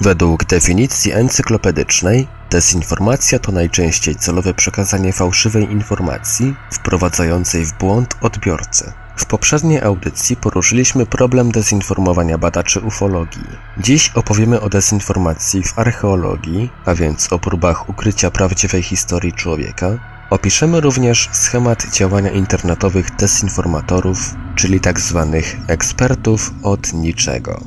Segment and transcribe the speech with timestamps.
[0.00, 8.92] Według definicji encyklopedycznej, dezinformacja to najczęściej celowe przekazanie fałszywej informacji wprowadzającej w błąd odbiorcę.
[9.16, 13.46] W poprzedniej audycji poruszyliśmy problem dezinformowania badaczy ufologii.
[13.78, 19.98] Dziś opowiemy o dezinformacji w archeologii, a więc o próbach ukrycia prawdziwej historii człowieka.
[20.30, 25.30] Opiszemy również schemat działania internetowych dezinformatorów, czyli tzw.
[25.32, 27.60] Tak ekspertów od niczego.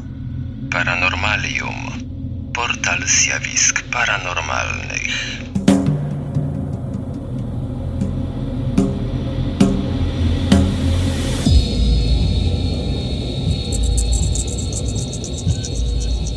[0.72, 2.05] Paranormalium.
[2.56, 5.65] Portal zjawisk paranormalnych.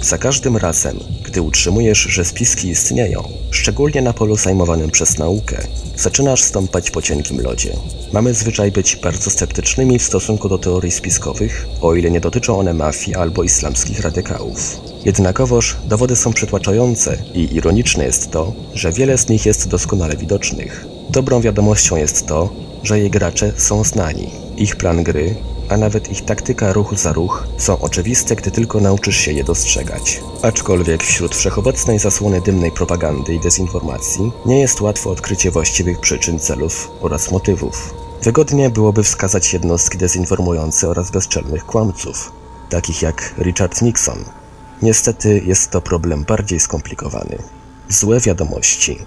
[0.08, 6.42] Za każdym razem, gdy utrzymujesz, że spiski istnieją, szczególnie na polu zajmowanym przez naukę, zaczynasz
[6.42, 7.72] stąpać po cienkim lodzie.
[8.12, 12.74] Mamy zwyczaj być bardzo sceptycznymi w stosunku do teorii spiskowych, o ile nie dotyczą one
[12.74, 14.80] mafii albo islamskich radykałów.
[15.04, 20.86] Jednakowoż dowody są przytłaczające i ironiczne jest to, że wiele z nich jest doskonale widocznych.
[21.10, 24.30] Dobrą wiadomością jest to, że jej gracze są znani.
[24.56, 25.34] Ich plan gry
[25.68, 30.20] a nawet ich taktyka ruch za ruch są oczywiste, gdy tylko nauczysz się je dostrzegać.
[30.42, 36.90] Aczkolwiek wśród wszechobecnej zasłony dymnej propagandy i dezinformacji nie jest łatwo odkrycie właściwych przyczyn, celów
[37.00, 37.94] oraz motywów.
[38.22, 42.32] Wygodnie byłoby wskazać jednostki dezinformujące oraz bezczelnych kłamców,
[42.70, 44.24] takich jak Richard Nixon.
[44.82, 47.38] Niestety jest to problem bardziej skomplikowany.
[47.88, 48.98] Złe wiadomości.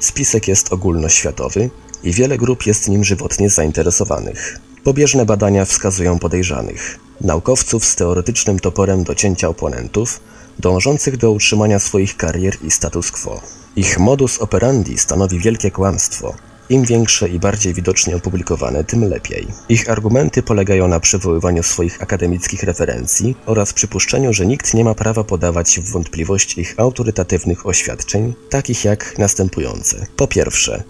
[0.00, 1.70] Spisek jest ogólnoświatowy
[2.02, 4.60] i wiele grup jest nim żywotnie zainteresowanych.
[4.86, 6.98] Pobieżne badania wskazują podejrzanych.
[7.20, 10.20] Naukowców z teoretycznym toporem do cięcia oponentów,
[10.58, 13.40] dążących do utrzymania swoich karier i status quo.
[13.76, 16.34] Ich modus operandi stanowi wielkie kłamstwo.
[16.68, 19.46] Im większe i bardziej widocznie opublikowane, tym lepiej.
[19.68, 25.24] Ich argumenty polegają na przywoływaniu swoich akademickich referencji oraz przypuszczeniu, że nikt nie ma prawa
[25.24, 30.06] podawać w wątpliwość ich autorytatywnych oświadczeń, takich jak następujące.
[30.16, 30.82] Po pierwsze,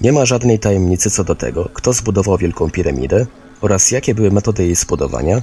[0.00, 3.26] nie ma żadnej tajemnicy co do tego, kto zbudował Wielką Piramidę
[3.60, 5.42] oraz jakie były metody jej zbudowania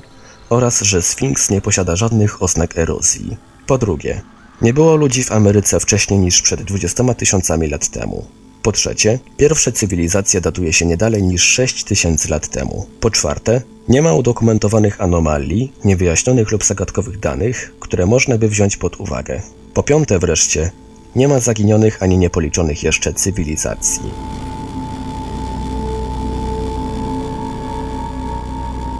[0.49, 3.37] oraz że Sfinks nie posiada żadnych oznak erozji.
[3.67, 4.21] Po drugie,
[4.61, 8.25] nie było ludzi w Ameryce wcześniej niż przed 20 tysiącami lat temu.
[8.61, 12.85] Po trzecie, pierwsza cywilizacja datuje się nie dalej niż 6 tysięcy lat temu.
[12.99, 18.99] Po czwarte, nie ma udokumentowanych anomalii, niewyjaśnionych lub zagadkowych danych, które można by wziąć pod
[18.99, 19.41] uwagę.
[19.73, 20.71] Po piąte wreszcie,
[21.15, 24.11] nie ma zaginionych ani niepoliczonych jeszcze cywilizacji.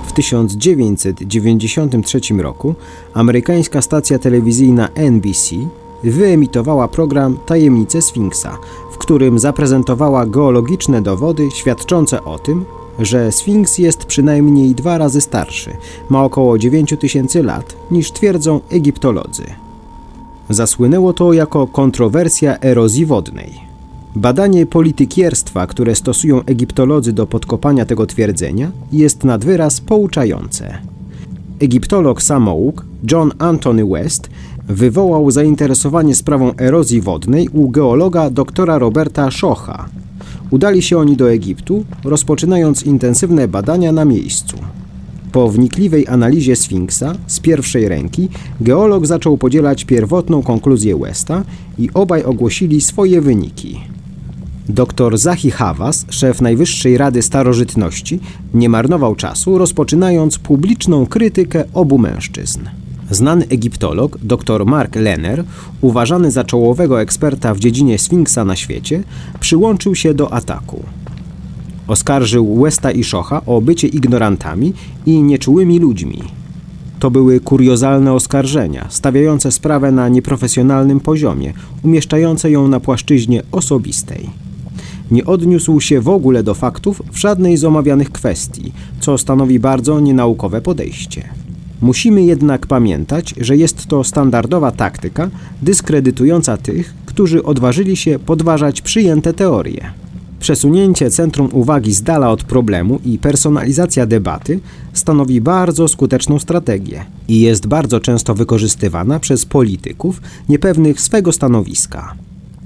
[0.07, 2.75] W 1993 roku
[3.13, 5.55] amerykańska stacja telewizyjna NBC
[6.03, 8.57] wyemitowała program Tajemnice Sfinksa,
[8.91, 12.65] w którym zaprezentowała geologiczne dowody świadczące o tym,
[12.99, 15.77] że Sfinks jest przynajmniej dwa razy starszy,
[16.09, 19.64] ma około 9000 lat, niż twierdzą egiptolodzy.
[20.50, 23.53] Zasłynęło to jako kontrowersja erozji wodnej.
[24.16, 30.78] Badanie politykierstwa, które stosują egiptolodzy do podkopania tego twierdzenia, jest nad wyraz pouczające.
[31.59, 34.29] Egiptolog samouk John Anthony West
[34.67, 39.89] wywołał zainteresowanie sprawą erozji wodnej u geologa doktora Roberta Shocha.
[40.51, 44.57] Udali się oni do Egiptu, rozpoczynając intensywne badania na miejscu.
[45.35, 48.29] Po wnikliwej analizie Sfinksa z pierwszej ręki,
[48.62, 51.44] geolog zaczął podzielać pierwotną konkluzję Westa
[51.78, 53.79] i obaj ogłosili swoje wyniki.
[54.69, 58.19] Dr Zahi Hawas, szef Najwyższej Rady Starożytności,
[58.53, 62.59] nie marnował czasu, rozpoczynając publiczną krytykę obu mężczyzn.
[63.12, 65.44] Znany egiptolog dr Mark Lenner,
[65.81, 69.03] uważany za czołowego eksperta w dziedzinie Sfinksa na świecie,
[69.40, 70.84] przyłączył się do ataku.
[71.88, 74.73] Oskarżył Westa i Szocha o bycie ignorantami
[75.06, 76.22] i nieczułymi ludźmi.
[77.00, 81.53] To były kuriozalne oskarżenia, stawiające sprawę na nieprofesjonalnym poziomie,
[81.84, 84.29] umieszczające ją na płaszczyźnie osobistej.
[85.12, 90.00] Nie odniósł się w ogóle do faktów w żadnej z omawianych kwestii, co stanowi bardzo
[90.00, 91.29] nienaukowe podejście.
[91.81, 95.29] Musimy jednak pamiętać, że jest to standardowa taktyka
[95.61, 100.04] dyskredytująca tych, którzy odważyli się podważać przyjęte teorie.
[100.45, 104.59] Przesunięcie centrum uwagi z dala od problemu i personalizacja debaty
[104.93, 112.13] stanowi bardzo skuteczną strategię i jest bardzo często wykorzystywana przez polityków niepewnych swego stanowiska.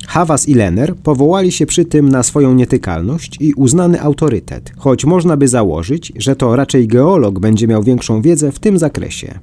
[0.07, 5.37] Hawas i Lenner powołali się przy tym na swoją nietykalność i uznany autorytet, choć można
[5.37, 9.39] by założyć, że to raczej geolog będzie miał większą wiedzę w tym zakresie.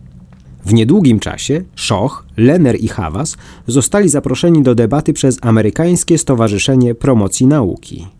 [0.64, 3.36] W niedługim czasie Szoch, Lenner i Hawas
[3.66, 8.15] zostali zaproszeni do debaty przez Amerykańskie Stowarzyszenie Promocji Nauki.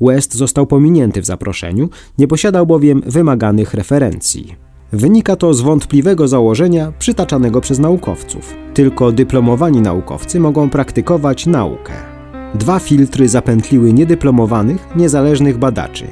[0.00, 1.88] West został pominięty w zaproszeniu,
[2.18, 4.54] nie posiadał bowiem wymaganych referencji.
[4.92, 8.54] Wynika to z wątpliwego założenia przytaczanego przez naukowców.
[8.74, 11.92] Tylko dyplomowani naukowcy mogą praktykować naukę.
[12.54, 16.06] Dwa filtry zapętliły niedyplomowanych, niezależnych badaczy.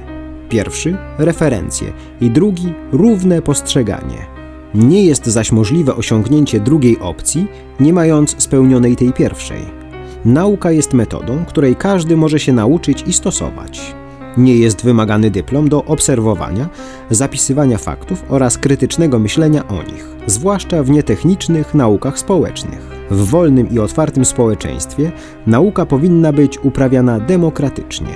[0.49, 4.27] Pierwszy referencje i drugi równe postrzeganie.
[4.75, 7.47] Nie jest zaś możliwe osiągnięcie drugiej opcji,
[7.81, 9.84] nie mając spełnionej tej pierwszej.
[10.25, 13.95] Nauka jest metodą, której każdy może się nauczyć i stosować.
[14.37, 16.69] Nie jest wymagany dyplom do obserwowania,
[17.11, 22.95] zapisywania faktów oraz krytycznego myślenia o nich, zwłaszcza w nietechnicznych naukach społecznych.
[23.11, 25.13] W wolnym i otwartym społeczeństwie
[25.47, 28.15] nauka powinna być uprawiana demokratycznie.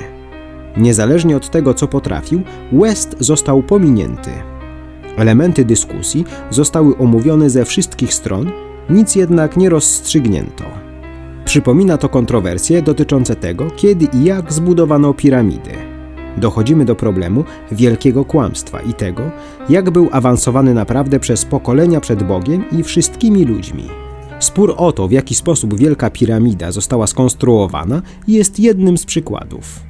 [0.77, 4.31] Niezależnie od tego, co potrafił, West został pominięty.
[5.17, 8.51] Elementy dyskusji zostały omówione ze wszystkich stron,
[8.91, 10.88] nic jednak nie rozstrzygnięto.
[11.49, 15.71] Przypomina to kontrowersje dotyczące tego, kiedy i jak zbudowano piramidy.
[16.37, 19.23] Dochodzimy do problemu wielkiego kłamstwa i tego,
[19.69, 23.85] jak był awansowany naprawdę przez pokolenia przed Bogiem i wszystkimi ludźmi.
[24.39, 29.81] Spór o to, w jaki sposób Wielka Piramida została skonstruowana, jest jednym z przykładów.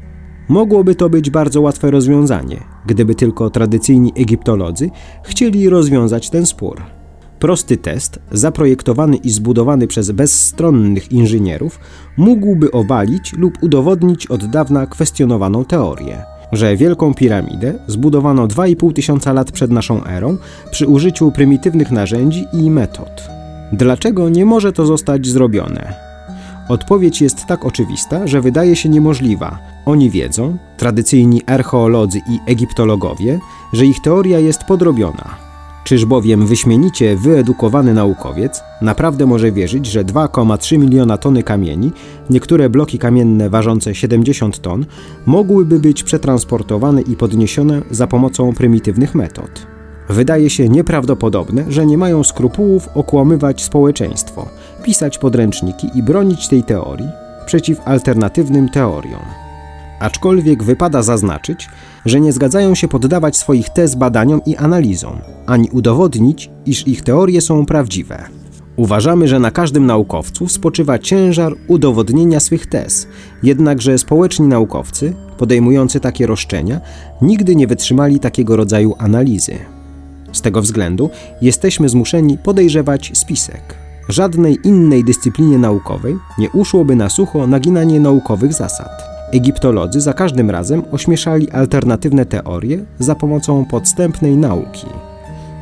[0.48, 4.90] Mogłoby to być bardzo łatwe rozwiązanie, gdyby tylko tradycyjni egiptolodzy
[5.24, 6.97] chcieli rozwiązać ten spór.
[7.38, 11.80] Prosty test, zaprojektowany i zbudowany przez bezstronnych inżynierów,
[12.16, 19.52] mógłby obalić lub udowodnić od dawna kwestionowaną teorię, że Wielką Piramidę zbudowano 2,5 tysiąca lat
[19.52, 20.36] przed naszą erą
[20.70, 23.28] przy użyciu prymitywnych narzędzi i metod.
[23.72, 25.94] Dlaczego nie może to zostać zrobione?
[26.68, 29.58] Odpowiedź jest tak oczywista, że wydaje się niemożliwa.
[29.86, 33.38] Oni wiedzą, tradycyjni archeolodzy i egiptologowie,
[33.72, 35.47] że ich teoria jest podrobiona.
[35.88, 41.92] Czyż bowiem wyśmienicie wyedukowany naukowiec naprawdę może wierzyć, że 2,3 miliona tony kamieni,
[42.30, 44.86] niektóre bloki kamienne ważące 70 ton,
[45.26, 49.66] mogłyby być przetransportowane i podniesione za pomocą prymitywnych metod?
[50.08, 54.48] Wydaje się nieprawdopodobne, że nie mają skrupułów okłamywać społeczeństwo,
[54.84, 57.08] pisać podręczniki i bronić tej teorii
[57.46, 59.47] przeciw alternatywnym teoriom.
[60.00, 61.68] Aczkolwiek wypada zaznaczyć,
[62.06, 67.40] że nie zgadzają się poddawać swoich tez badaniom i analizom, ani udowodnić, iż ich teorie
[67.40, 68.24] są prawdziwe.
[68.76, 73.08] Uważamy, że na każdym naukowcu spoczywa ciężar udowodnienia swych tez,
[73.42, 76.80] jednakże społeczni naukowcy, podejmujący takie roszczenia,
[77.22, 79.58] nigdy nie wytrzymali takiego rodzaju analizy.
[80.32, 81.10] Z tego względu
[81.42, 83.74] jesteśmy zmuszeni podejrzewać spisek.
[84.08, 89.17] Żadnej innej dyscyplinie naukowej nie uszłoby na sucho naginanie naukowych zasad.
[89.32, 94.86] Egiptolodzy za każdym razem ośmieszali alternatywne teorie za pomocą podstępnej nauki.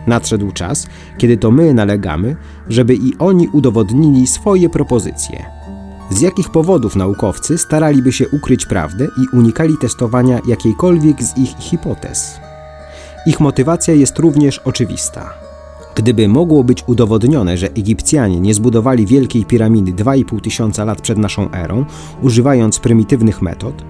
[0.07, 0.87] Nadszedł czas,
[1.19, 2.37] kiedy to my nalegamy,
[2.69, 5.45] żeby i oni udowodnili swoje propozycje.
[6.11, 12.41] Z jakich powodów naukowcy staraliby się ukryć prawdę i unikali testowania jakiejkolwiek z ich hipotez?
[13.27, 15.46] Ich motywacja jest również oczywista.
[15.97, 21.51] Gdyby mogło być udowodnione, że Egipcjanie nie zbudowali Wielkiej Piramidy 2,5 tysiąca lat przed naszą
[21.51, 21.85] erą,
[22.23, 23.85] używając prymitywnych metod,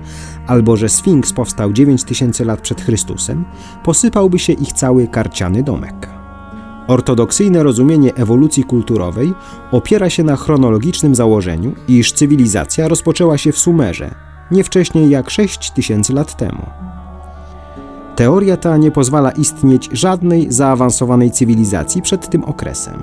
[0.47, 3.44] albo że Sfinks powstał 9 tysięcy lat przed Chrystusem,
[3.85, 6.08] posypałby się ich cały karciany domek.
[6.88, 9.35] Ortodoksyjne rozumienie ewolucji kulturowej
[9.73, 14.14] opiera się na chronologicznym założeniu, iż cywilizacja rozpoczęła się w Sumerze,
[14.50, 16.67] nie wcześniej jak 6 tysięcy lat temu.
[18.17, 23.02] Teoria ta nie pozwala istnieć żadnej zaawansowanej cywilizacji przed tym okresem.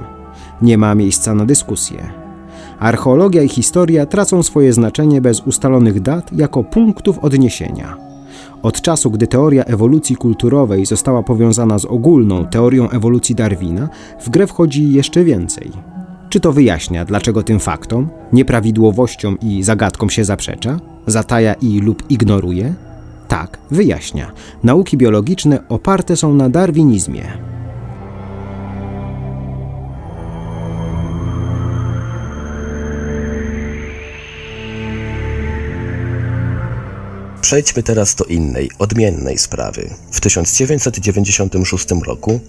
[0.61, 2.09] Nie ma miejsca na dyskusję.
[2.79, 7.97] Archeologia i historia tracą swoje znaczenie bez ustalonych dat jako punktów odniesienia.
[8.63, 13.89] Od czasu, gdy teoria ewolucji kulturowej została powiązana z ogólną teorią ewolucji Darwina,
[14.21, 15.71] w grę wchodzi jeszcze więcej.
[16.29, 22.73] Czy to wyjaśnia, dlaczego tym faktom, nieprawidłowościom i zagadkom się zaprzecza, zataja i lub ignoruje?
[23.33, 24.31] Tak, wyjaśnia.
[24.63, 27.23] Nauki biologiczne oparte są na darwinizmie.
[37.41, 39.89] Przejdźmy teraz do innej, odmiennej sprawy.
[40.11, 42.39] W 1996 roku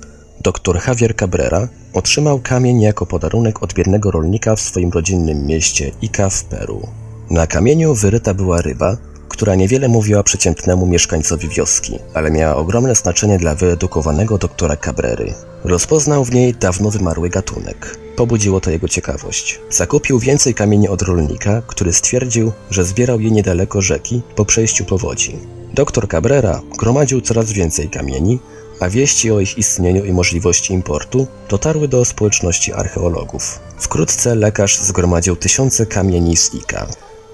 [0.42, 6.30] dr Javier Cabrera otrzymał kamień jako podarunek od biednego rolnika w swoim rodzinnym mieście Ica
[6.30, 6.88] w Peru.
[7.30, 8.96] Na kamieniu wyryta była ryba,
[9.34, 15.34] która niewiele mówiła przeciętnemu mieszkańcowi wioski, ale miała ogromne znaczenie dla wyedukowanego doktora Cabrery.
[15.64, 17.98] Rozpoznał w niej dawno wymarły gatunek.
[18.16, 19.60] Pobudziło to jego ciekawość.
[19.70, 25.38] Zakupił więcej kamieni od rolnika, który stwierdził, że zbierał je niedaleko rzeki po przejściu powodzi.
[25.72, 28.38] Doktor Cabrera gromadził coraz więcej kamieni,
[28.80, 33.60] a wieści o ich istnieniu i możliwości importu dotarły do społeczności archeologów.
[33.78, 36.86] Wkrótce lekarz zgromadził tysiące kamieni z Ika.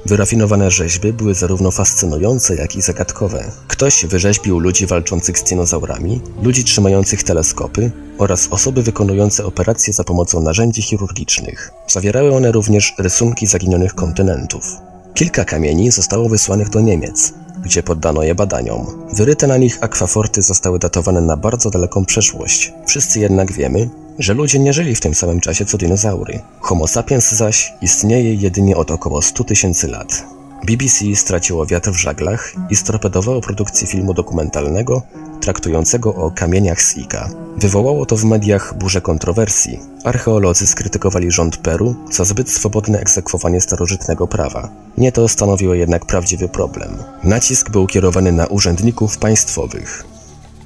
[0.07, 3.45] Wyrafinowane rzeźby były zarówno fascynujące, jak i zagadkowe.
[3.69, 10.41] Ktoś wyrzeźbił ludzi walczących z dinozaurami, ludzi trzymających teleskopy oraz osoby wykonujące operacje za pomocą
[10.41, 11.71] narzędzi chirurgicznych.
[11.89, 14.77] Zawierały one również rysunki zaginionych kontynentów.
[15.15, 17.33] Kilka kamieni zostało wysłanych do Niemiec,
[17.65, 18.87] gdzie poddano je badaniom.
[19.13, 22.73] Wyryte na nich akwaforty zostały datowane na bardzo daleką przeszłość.
[22.87, 23.89] Wszyscy jednak wiemy,
[24.21, 26.41] że ludzie nie żyli w tym samym czasie co dinozaury.
[26.61, 30.25] Homo sapiens zaś istnieje jedynie od około 100 tysięcy lat.
[30.67, 35.03] BBC straciło wiatr w żaglach i storpedowało produkcję filmu dokumentalnego
[35.41, 37.31] traktującego o kamieniach z Ika.
[37.57, 39.81] Wywołało to w mediach burzę kontrowersji.
[40.05, 44.69] Archeolodzy skrytykowali rząd Peru za zbyt swobodne egzekwowanie starożytnego prawa.
[44.99, 46.97] Nie to stanowiło jednak prawdziwy problem.
[47.25, 50.05] Nacisk był kierowany na urzędników państwowych.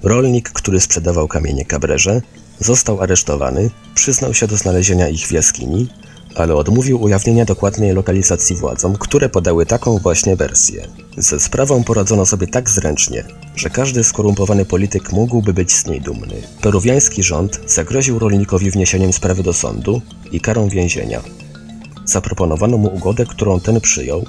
[0.03, 2.21] Rolnik, który sprzedawał kamienie kabrerze,
[2.59, 5.89] został aresztowany, przyznał się do znalezienia ich w jaskini,
[6.35, 10.87] ale odmówił ujawnienia dokładnej lokalizacji władzom, które podały taką właśnie wersję.
[11.17, 13.25] Ze sprawą poradzono sobie tak zręcznie,
[13.57, 16.43] że każdy skorumpowany polityk mógłby być z niej dumny.
[16.61, 21.21] Peruwiański rząd zagroził rolnikowi wniesieniem sprawy do sądu i karą więzienia.
[22.05, 24.25] Zaproponowano mu ugodę, którą ten przyjął,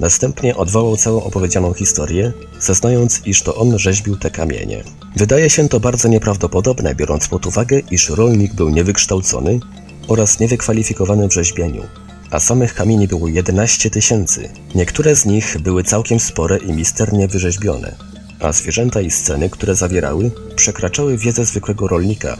[0.00, 4.84] następnie odwołał całą opowiedzianą historię, zeznając, iż to on rzeźbił te kamienie.
[5.16, 9.60] Wydaje się to bardzo nieprawdopodobne, biorąc pod uwagę, iż rolnik był niewykształcony
[10.08, 11.82] oraz niewykwalifikowany w rzeźbieniu,
[12.30, 14.48] a samych kamieni było 11 tysięcy.
[14.74, 17.96] Niektóre z nich były całkiem spore i misternie wyrzeźbione,
[18.40, 22.36] a zwierzęta i sceny, które zawierały, przekraczały wiedzę zwykłego rolnika,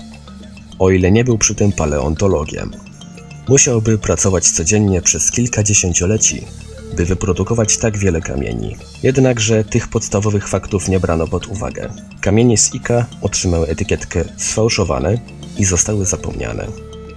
[0.78, 2.70] o ile nie był przy tym paleontologiem.
[3.48, 6.46] Musiałby pracować codziennie przez kilka dziesięcioleci,
[6.96, 8.76] by wyprodukować tak wiele kamieni.
[9.02, 11.88] Jednakże tych podstawowych faktów nie brano pod uwagę.
[12.20, 15.18] Kamienie z Ika otrzymały etykietkę sfałszowane
[15.58, 16.66] i zostały zapomniane.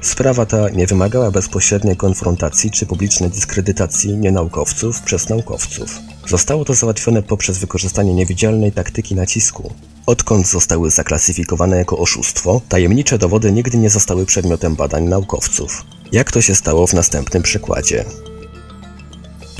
[0.01, 5.99] Sprawa ta nie wymagała bezpośredniej konfrontacji czy publicznej dyskredytacji nienaukowców przez naukowców.
[6.27, 9.73] Zostało to załatwione poprzez wykorzystanie niewidzialnej taktyki nacisku.
[10.05, 15.85] Odkąd zostały zaklasyfikowane jako oszustwo, tajemnicze dowody nigdy nie zostały przedmiotem badań naukowców.
[16.11, 18.05] Jak to się stało w następnym przykładzie?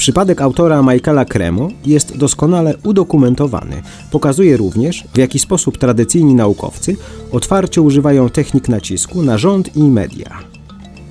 [0.02, 3.82] Przypadek autora Michaela Cremo jest doskonale udokumentowany.
[4.12, 6.98] Pokazuje również, w jaki sposób tradycyjni naukowcy
[7.32, 10.40] otwarcie używają technik nacisku na rząd i media.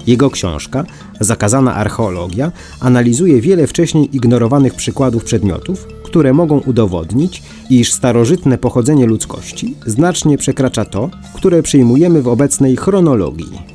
[0.06, 0.84] Jego książka,
[1.20, 9.74] Zakazana archeologia, analizuje wiele wcześniej ignorowanych przykładów przedmiotów, które mogą udowodnić, iż starożytne pochodzenie ludzkości
[9.86, 13.69] znacznie przekracza to, które przyjmujemy w obecnej chronologii.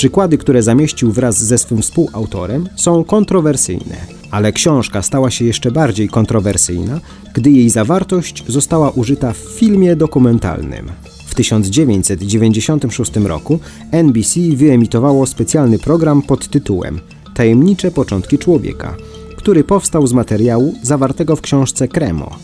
[0.00, 3.96] Przykłady, które zamieścił wraz ze swym współautorem, są kontrowersyjne,
[4.30, 7.00] ale książka stała się jeszcze bardziej kontrowersyjna,
[7.34, 10.90] gdy jej zawartość została użyta w filmie dokumentalnym.
[11.26, 13.58] W 1996 roku
[13.92, 17.00] NBC wyemitowało specjalny program pod tytułem
[17.34, 18.96] Tajemnicze początki człowieka,
[19.36, 22.36] który powstał z materiału zawartego w książce Kremo.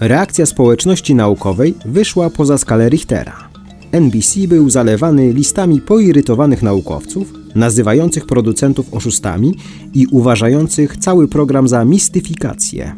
[0.00, 3.53] Reakcja społeczności naukowej wyszła poza skalę Richtera.
[3.94, 9.54] NBC był zalewany listami poirytowanych naukowców, nazywających producentów oszustami
[9.94, 12.94] i uważających cały program za mistyfikację.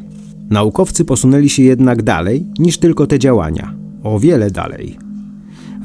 [0.51, 4.99] Naukowcy posunęli się jednak dalej niż tylko te działania, o wiele dalej.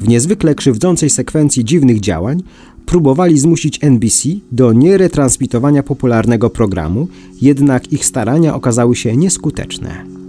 [0.00, 2.42] W niezwykle krzywdzącej sekwencji dziwnych działań
[2.86, 7.08] próbowali zmusić NBC do nieretransmitowania popularnego programu,
[7.40, 10.21] jednak ich starania okazały się nieskuteczne.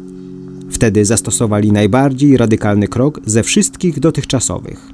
[0.74, 4.90] Wtedy zastosowali najbardziej radykalny krok ze wszystkich dotychczasowych.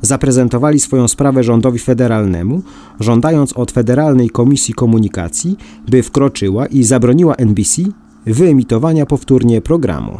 [0.00, 2.62] Zaprezentowali swoją sprawę rządowi federalnemu,
[3.00, 5.56] żądając od Federalnej Komisji Komunikacji,
[5.88, 7.82] by wkroczyła i zabroniła NBC
[8.26, 10.18] wyemitowania powtórnie programu.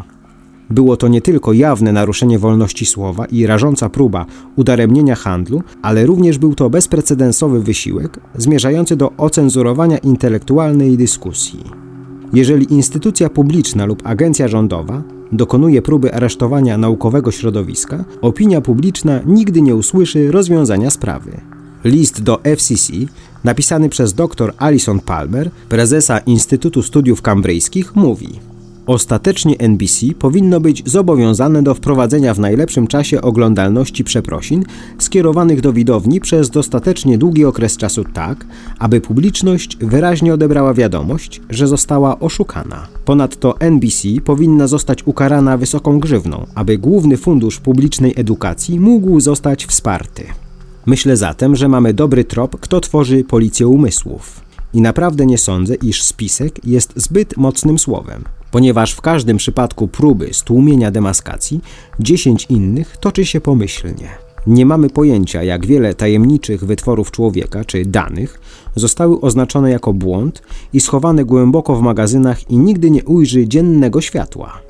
[0.71, 6.39] Było to nie tylko jawne naruszenie wolności słowa i rażąca próba udaremnienia handlu, ale również
[6.39, 11.84] był to bezprecedensowy wysiłek zmierzający do ocenzurowania intelektualnej dyskusji.
[12.35, 19.75] Jeżeli instytucja publiczna lub agencja rządowa dokonuje próby aresztowania naukowego środowiska, opinia publiczna nigdy nie
[19.77, 21.41] usłyszy rozwiązania sprawy.
[21.85, 22.93] List do FCC,
[23.45, 28.29] napisany przez dr Alison Palmer, prezesa Instytutu Studiów Kambryjskich, mówi:
[28.87, 34.65] Ostatecznie NBC powinno być zobowiązane do wprowadzenia w najlepszym czasie oglądalności przeprosin
[34.99, 38.47] skierowanych do widowni przez dostatecznie długi okres czasu tak,
[38.79, 42.87] aby publiczność wyraźnie odebrała wiadomość, że została oszukana.
[43.05, 50.25] Ponadto NBC powinna zostać ukarana wysoką grzywną, aby Główny Fundusz Publicznej Edukacji mógł zostać wsparty.
[50.87, 54.41] Myślę zatem, że mamy dobry trop, kto tworzy policję umysłów.
[54.75, 58.25] I naprawdę nie sądzę, iż spisek jest zbyt mocnym słowem
[58.55, 61.61] ponieważ w każdym przypadku próby stłumienia demaskacji,
[62.01, 64.09] 10 innych toczy się pomyślnie.
[64.47, 68.41] Nie mamy pojęcia, jak wiele tajemniczych wytworów człowieka czy danych
[68.77, 70.43] zostały oznaczone jako błąd
[70.73, 74.61] i schowane głęboko w magazynach i nigdy nie ujrzy dziennego światła.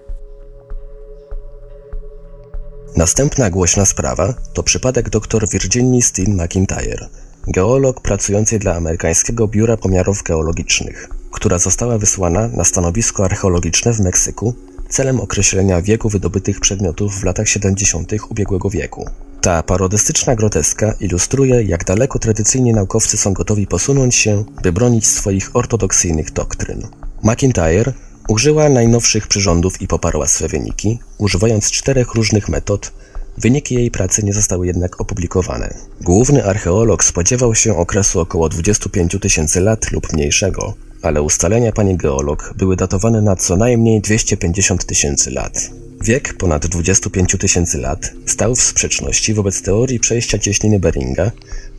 [2.96, 7.08] Następna głośna sprawa to przypadek dr Virginii Steen McIntyre,
[7.46, 14.54] geolog pracującej dla amerykańskiego Biura Pomiarów Geologicznych, która została wysłana na stanowisko archeologiczne w Meksyku
[14.88, 18.12] celem określenia wieku wydobytych przedmiotów w latach 70.
[18.28, 19.10] ubiegłego wieku.
[19.40, 25.56] Ta parodystyczna groteska ilustruje, jak daleko tradycyjnie naukowcy są gotowi posunąć się, by bronić swoich
[25.56, 26.86] ortodoksyjnych doktryn.
[27.22, 27.92] McIntyre
[28.28, 32.92] użyła najnowszych przyrządów i poparła swe wyniki, używając czterech różnych metod.
[33.38, 35.74] Wyniki jej pracy nie zostały jednak opublikowane.
[36.00, 42.54] Główny archeolog spodziewał się okresu około 25 tysięcy lat lub mniejszego, ale ustalenia pani geolog
[42.56, 45.70] były datowane na co najmniej 250 tysięcy lat.
[46.04, 51.30] Wiek ponad 25 tysięcy lat stał w sprzeczności wobec teorii przejścia cieśniny Beringa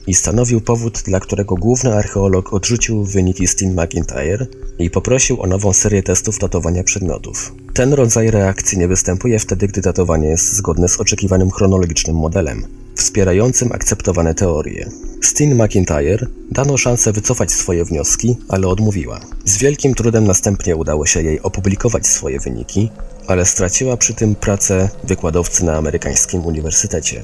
[0.08, 4.48] i stanowił powód, dla którego główny archeolog odrzucił wyniki Steen McIntyre
[4.80, 7.54] i poprosił o nową serię testów datowania przedmiotów.
[7.74, 12.66] Ten rodzaj reakcji nie występuje wtedy, gdy datowanie jest zgodne z oczekiwanym chronologicznym modelem,
[12.96, 14.90] wspierającym akceptowane teorie.
[15.22, 19.20] Steen McIntyre dano szansę wycofać swoje wnioski, ale odmówiła.
[19.46, 22.90] Z wielkim trudem następnie udało się jej opublikować swoje wyniki,
[23.28, 27.22] ale straciła przy tym pracę wykładowcy na amerykańskim uniwersytecie.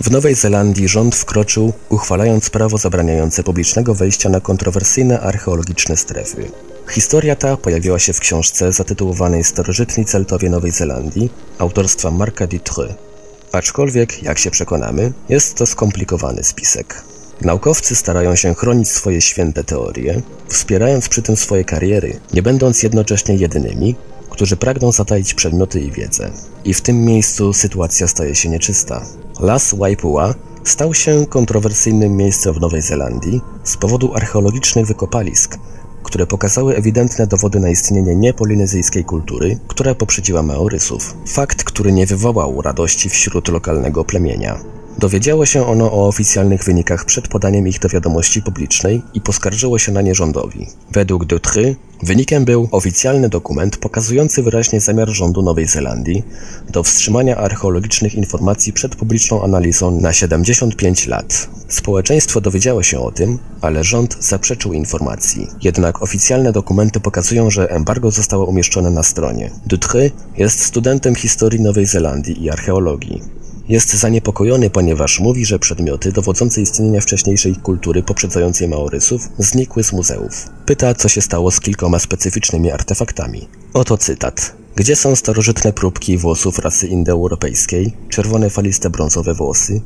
[0.00, 6.50] W Nowej Zelandii rząd wkroczył, uchwalając prawo zabraniające publicznego wejścia na kontrowersyjne archeologiczne strefy.
[6.90, 13.09] Historia ta pojawiła się w książce zatytułowanej Starożytni Celtowie Nowej Zelandii autorstwa Marka Dutreux.
[13.52, 17.02] Aczkolwiek, jak się przekonamy, jest to skomplikowany spisek.
[17.40, 23.34] Naukowcy starają się chronić swoje święte teorie, wspierając przy tym swoje kariery, nie będąc jednocześnie
[23.34, 23.94] jedynymi,
[24.30, 26.30] którzy pragną zataić przedmioty i wiedzę.
[26.64, 29.06] I w tym miejscu sytuacja staje się nieczysta.
[29.40, 35.58] Las Waipua stał się kontrowersyjnym miejscem w Nowej Zelandii z powodu archeologicznych wykopalisk,
[36.02, 41.16] które pokazały ewidentne dowody na istnienie niepolinezyjskiej kultury, która poprzedziła Maorysów.
[41.26, 44.79] Fakt, który nie wywołał radości wśród lokalnego plemienia.
[44.98, 49.92] Dowiedziało się ono o oficjalnych wynikach przed podaniem ich do wiadomości publicznej i poskarżyło się
[49.92, 50.66] na nie rządowi.
[50.92, 56.22] Według Dutreux wynikiem był oficjalny dokument pokazujący wyraźnie zamiar rządu Nowej Zelandii
[56.68, 61.48] do wstrzymania archeologicznych informacji przed publiczną analizą na 75 lat.
[61.68, 65.46] Społeczeństwo dowiedziało się o tym, ale rząd zaprzeczył informacji.
[65.62, 69.50] Jednak oficjalne dokumenty pokazują, że embargo zostało umieszczone na stronie.
[69.66, 73.40] Dutreux jest studentem historii Nowej Zelandii i archeologii.
[73.68, 80.48] Jest zaniepokojony, ponieważ mówi, że przedmioty dowodzące istnienia wcześniejszej kultury poprzedzającej Maorysów znikły z muzeów.
[80.66, 83.48] Pyta, co się stało z kilkoma specyficznymi artefaktami.
[83.74, 84.52] Oto cytat.
[84.76, 89.80] Gdzie są starożytne próbki włosów rasy indoeuropejskiej, czerwone faliste brązowe włosy,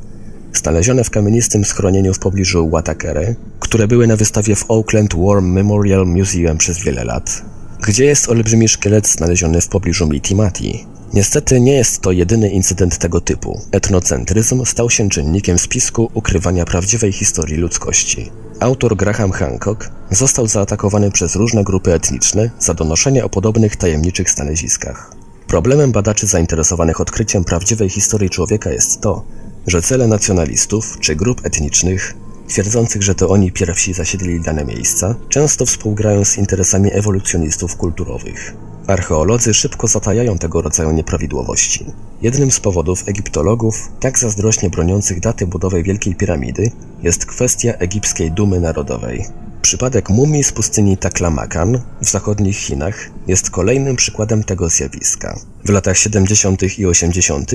[0.53, 6.05] znalezione w kamienistym schronieniu w pobliżu Watakere, które były na wystawie w Oakland War Memorial
[6.05, 7.41] Museum przez wiele lat?
[7.87, 10.85] Gdzie jest olbrzymi szkielet znaleziony w pobliżu Mitimati?
[11.13, 13.61] Niestety nie jest to jedyny incydent tego typu.
[13.71, 18.31] Etnocentryzm stał się czynnikiem spisku ukrywania prawdziwej historii ludzkości.
[18.59, 25.11] Autor Graham Hancock został zaatakowany przez różne grupy etniczne za donoszenie o podobnych tajemniczych znaleziskach.
[25.47, 29.25] Problemem badaczy zainteresowanych odkryciem prawdziwej historii człowieka jest to,
[29.67, 32.13] że cele nacjonalistów czy grup etnicznych
[32.47, 38.55] twierdzących, że to oni pierwsi zasiedlili dane miejsca, często współgrają z interesami ewolucjonistów kulturowych.
[38.87, 41.85] Archeolodzy szybko zatajają tego rodzaju nieprawidłowości.
[42.21, 46.71] Jednym z powodów egiptologów, tak zazdrośnie broniących daty budowy Wielkiej Piramidy,
[47.03, 49.25] jest kwestia egipskiej dumy narodowej.
[49.61, 55.39] Przypadek mumii z pustyni Taklamakan w zachodnich Chinach jest kolejnym przykładem tego zjawiska.
[55.65, 56.79] W latach 70.
[56.79, 57.51] i 80.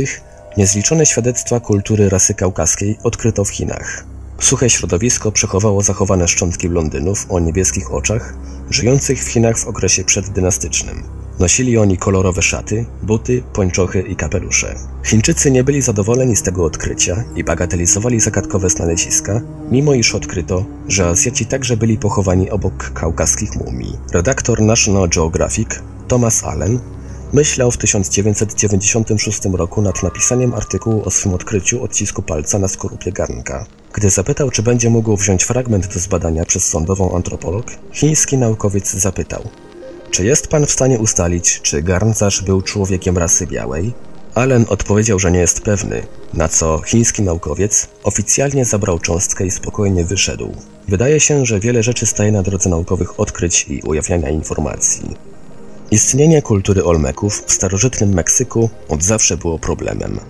[0.56, 4.04] niezliczone świadectwa kultury rasy kaukaskiej odkryto w Chinach.
[4.40, 8.34] Suche środowisko przechowało zachowane szczątki blondynów o niebieskich oczach,
[8.70, 11.19] żyjących w Chinach w okresie przeddynastycznym.
[11.40, 14.74] Nosili oni kolorowe szaty, buty, pończochy i kapelusze.
[15.04, 21.06] Chińczycy nie byli zadowoleni z tego odkrycia i bagatelizowali zagadkowe znaleziska, mimo iż odkryto, że
[21.06, 23.98] Azjaci także byli pochowani obok kaukaskich mumii.
[24.12, 25.68] Redaktor National Geographic
[26.08, 26.78] Thomas Allen
[27.32, 33.66] myślał w 1996 roku nad napisaniem artykułu o swym odkryciu odcisku palca na skorupie garnka.
[33.92, 39.42] Gdy zapytał, czy będzie mógł wziąć fragment do zbadania przez sądową antropolog, chiński naukowiec zapytał–
[40.10, 43.92] czy jest pan w stanie ustalić, czy garncarz był człowiekiem rasy białej?
[44.34, 46.02] Allen odpowiedział, że nie jest pewny,
[46.34, 50.52] na co chiński naukowiec oficjalnie zabrał cząstkę i spokojnie wyszedł.
[50.88, 55.16] Wydaje się, że wiele rzeczy staje na drodze naukowych odkryć i ujawniania informacji.
[55.90, 60.20] Istnienie kultury Olmeków w starożytnym Meksyku od zawsze było problemem.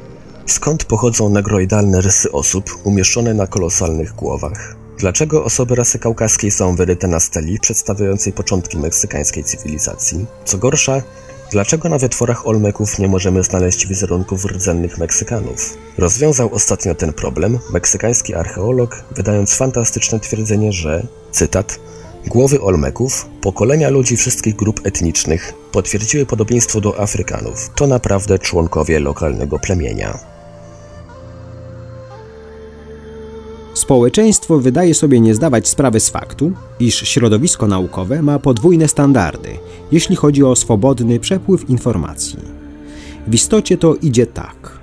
[0.47, 4.80] Skąd pochodzą negroidalne rysy osób umieszczone na kolosalnych głowach?
[5.01, 10.27] Dlaczego osoby rasy kaukaskiej są wyryte na steli przedstawiającej początki meksykańskiej cywilizacji?
[10.45, 11.03] Co gorsza,
[11.51, 15.79] dlaczego na wytworach Olmeków nie możemy znaleźć wizerunków rdzennych Meksykanów?
[15.99, 21.81] Rozwiązał ostatnio ten problem meksykański archeolog, wydając fantastyczne twierdzenie, że, cytat,
[22.27, 27.71] Głowy Olmeków, pokolenia ludzi wszystkich grup etnicznych, potwierdziły podobieństwo do Afrykanów.
[27.75, 30.40] To naprawdę członkowie lokalnego plemienia.
[33.81, 39.49] Społeczeństwo wydaje sobie nie zdawać sprawy z faktu, iż środowisko naukowe ma podwójne standardy,
[39.93, 42.39] jeśli chodzi o swobodny przepływ informacji.
[43.27, 44.79] W istocie to idzie tak.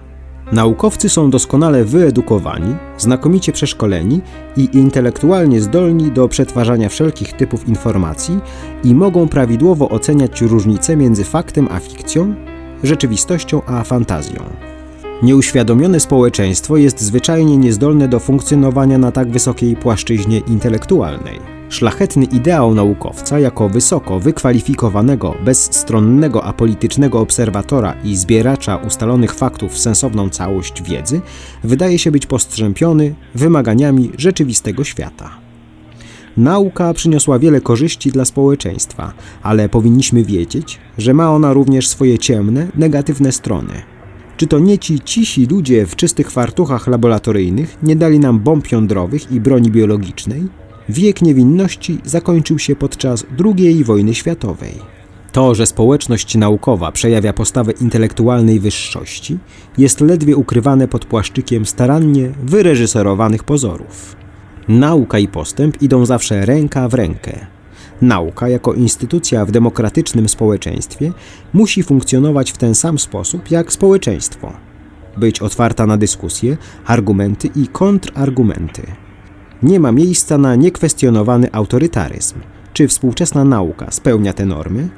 [0.52, 4.22] Naukowcy są doskonale wyedukowani, znakomicie przeszkoleni
[4.58, 8.40] i intelektualnie zdolni do przetwarzania wszelkich typów informacji
[8.84, 12.36] i mogą prawidłowo oceniać różnice między faktem a fikcją,
[12.84, 14.67] rzeczywistością a fantazją.
[15.24, 21.40] Nieuświadomione społeczeństwo jest zwyczajnie niezdolne do funkcjonowania na tak wysokiej płaszczyźnie intelektualnej.
[21.70, 30.30] Szlachetny ideał naukowca jako wysoko wykwalifikowanego, bezstronnego, apolitycznego obserwatora i zbieracza ustalonych faktów w sensowną
[30.30, 31.22] całość wiedzy
[31.64, 35.30] wydaje się być postrzępiony wymaganiami rzeczywistego świata.
[36.38, 42.68] Nauka przyniosła wiele korzyści dla społeczeństwa, ale powinniśmy wiedzieć, że ma ona również swoje ciemne,
[42.76, 43.97] negatywne strony.
[44.38, 49.32] Czy to nie ci cisi ludzie w czystych fartuchach laboratoryjnych nie dali nam bomb jądrowych
[49.32, 50.44] i broni biologicznej?
[50.90, 54.74] Wiek niewinności zakończył się podczas II wojny światowej.
[55.32, 59.38] To, że społeczność naukowa przejawia postawę intelektualnej wyższości,
[59.78, 64.16] jest ledwie ukrywane pod płaszczykiem starannie wyreżyserowanych pozorów.
[64.68, 67.57] Nauka i postęp idą zawsze ręka w rękę.
[68.02, 71.12] Nauka, jako instytucja w demokratycznym społeczeństwie,
[71.54, 74.54] musi funkcjonować w ten sam sposób jak społeczeństwo.
[75.18, 78.82] Być otwarta na dyskusje, argumenty i kontrargumenty.
[79.64, 82.36] Nie ma miejsca na niekwestionowany autorytaryzm.
[82.74, 84.90] Czy współczesna nauka spełnia te normy?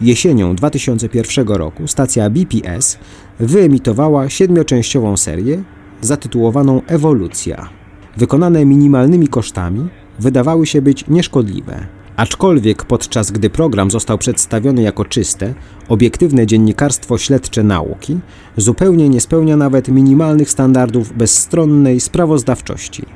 [0.00, 2.98] Jesienią 2001 roku stacja BPS
[3.40, 5.62] wyemitowała siedmioczęściową serię
[6.00, 7.68] zatytułowaną Ewolucja.
[8.16, 9.88] Wykonane minimalnymi kosztami,
[10.18, 11.86] wydawały się być nieszkodliwe.
[12.16, 15.54] Aczkolwiek podczas gdy program został przedstawiony jako czyste,
[15.88, 18.18] obiektywne dziennikarstwo śledcze nauki,
[18.56, 23.06] zupełnie nie spełnia nawet minimalnych standardów bezstronnej sprawozdawczości.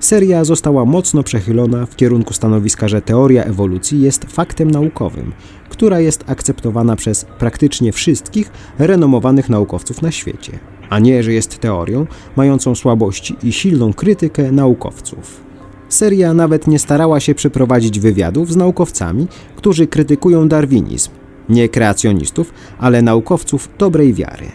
[0.00, 5.32] Seria została mocno przechylona w kierunku stanowiska, że teoria ewolucji jest faktem naukowym,
[5.68, 10.58] która jest akceptowana przez praktycznie wszystkich renomowanych naukowców na świecie,
[10.90, 15.47] a nie, że jest teorią mającą słabości i silną krytykę naukowców.
[15.88, 21.10] Seria nawet nie starała się przeprowadzić wywiadów z naukowcami, którzy krytykują darwinizm,
[21.48, 24.46] nie kreacjonistów, ale naukowców dobrej wiary.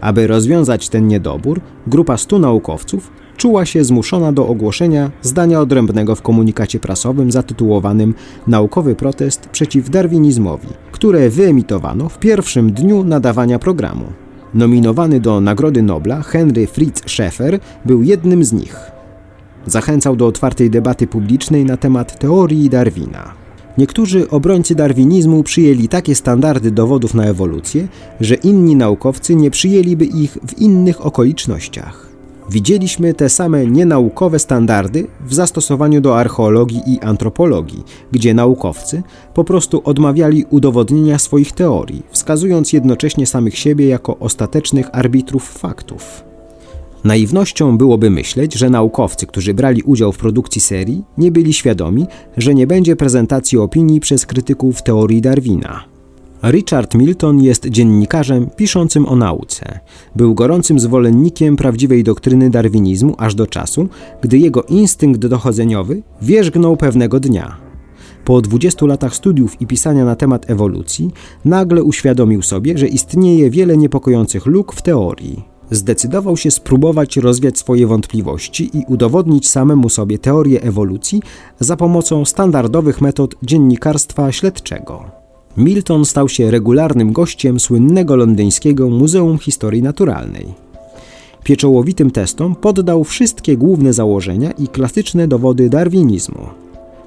[0.00, 6.22] Aby rozwiązać ten niedobór, grupa stu naukowców czuła się zmuszona do ogłoszenia zdania odrębnego w
[6.22, 8.14] komunikacie prasowym zatytułowanym
[8.46, 14.04] Naukowy protest przeciw darwinizmowi, które wyemitowano w pierwszym dniu nadawania programu.
[14.54, 18.99] Nominowany do Nagrody Nobla Henry Fritz Schaeffer był jednym z nich.
[19.70, 23.34] Zachęcał do otwartej debaty publicznej na temat teorii Darwina.
[23.78, 27.88] Niektórzy obrońcy darwinizmu przyjęli takie standardy dowodów na ewolucję,
[28.20, 32.06] że inni naukowcy nie przyjęliby ich w innych okolicznościach.
[32.50, 39.02] Widzieliśmy te same nienaukowe standardy w zastosowaniu do archeologii i antropologii, gdzie naukowcy
[39.34, 46.29] po prostu odmawiali udowodnienia swoich teorii, wskazując jednocześnie samych siebie jako ostatecznych arbitrów faktów.
[47.04, 52.54] Naiwnością byłoby myśleć, że naukowcy, którzy brali udział w produkcji serii, nie byli świadomi, że
[52.54, 55.84] nie będzie prezentacji opinii przez krytyków teorii Darwina.
[56.42, 59.80] Richard Milton jest dziennikarzem piszącym o nauce.
[60.16, 63.88] Był gorącym zwolennikiem prawdziwej doktryny darwinizmu aż do czasu,
[64.22, 67.56] gdy jego instynkt dochodzeniowy wierzgnął pewnego dnia.
[68.24, 71.10] Po 20 latach studiów i pisania na temat ewolucji,
[71.44, 75.49] nagle uświadomił sobie, że istnieje wiele niepokojących luk w teorii.
[75.70, 81.22] Zdecydował się spróbować rozwiać swoje wątpliwości i udowodnić samemu sobie teorię ewolucji
[81.60, 85.04] za pomocą standardowych metod dziennikarstwa śledczego.
[85.56, 90.46] Milton stał się regularnym gościem słynnego londyńskiego Muzeum Historii Naturalnej.
[91.44, 96.46] Pieczołowitym testom poddał wszystkie główne założenia i klasyczne dowody darwinizmu.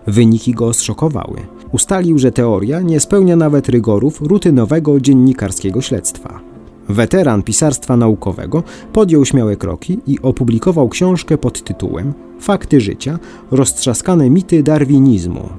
[0.07, 1.39] Wyniki go zszokowały.
[1.71, 6.52] Ustalił, że teoria nie spełnia nawet rygorów rutynowego dziennikarskiego śledztwa.
[6.89, 13.19] Weteran pisarstwa naukowego podjął śmiałe kroki i opublikował książkę pod tytułem Fakty życia
[13.51, 15.49] roztrzaskane mity darwinizmu.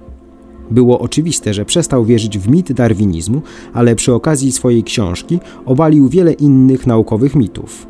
[0.70, 6.32] Było oczywiste, że przestał wierzyć w mit darwinizmu, ale przy okazji swojej książki obalił wiele
[6.32, 7.86] innych naukowych mitów.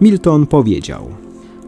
[0.00, 1.06] Milton powiedział: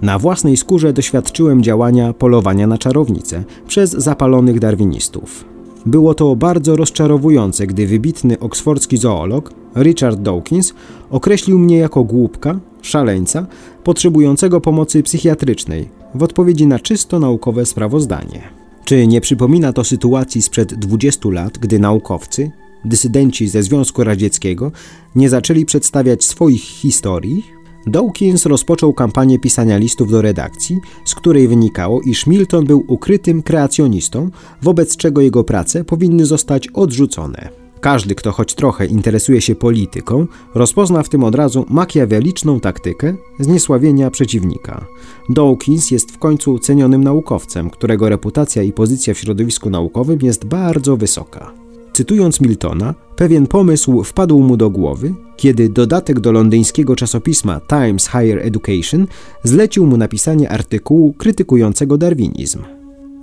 [0.03, 5.56] Na własnej skórze doświadczyłem działania polowania na czarownice przez zapalonych darwinistów.
[5.87, 10.75] Było to bardzo rozczarowujące, gdy wybitny oksfordzki zoolog Richard Dawkins
[11.11, 13.47] określił mnie jako głupka, szaleńca,
[13.85, 18.43] potrzebującego pomocy psychiatrycznej w odpowiedzi na czysto naukowe sprawozdanie.
[18.85, 22.51] Czy nie przypomina to sytuacji sprzed 20 lat, gdy naukowcy,
[22.85, 24.73] dysydenci ze Związku Radzieckiego,
[25.15, 27.56] nie zaczęli przedstawiać swoich historii?
[27.87, 34.31] Dawkins rozpoczął kampanię pisania listów do redakcji, z której wynikało, iż Milton był ukrytym kreacjonistą,
[34.63, 37.49] wobec czego jego prace powinny zostać odrzucone.
[37.81, 44.11] Każdy, kto choć trochę interesuje się polityką, rozpozna w tym od razu makiaweliczną taktykę zniesławienia
[44.11, 44.87] przeciwnika.
[45.29, 50.97] Dawkins jest w końcu cenionym naukowcem, którego reputacja i pozycja w środowisku naukowym jest bardzo
[50.97, 51.66] wysoka.
[51.97, 58.39] Cytując Miltona, pewien pomysł wpadł mu do głowy, kiedy dodatek do londyńskiego czasopisma Times Higher
[58.39, 59.07] Education
[59.43, 62.63] zlecił mu napisanie artykułu krytykującego darwinizm.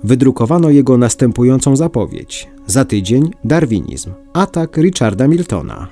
[0.04, 4.10] Wydrukowano jego następującą zapowiedź: Za tydzień darwinizm.
[4.32, 5.88] Atak Richarda Miltona.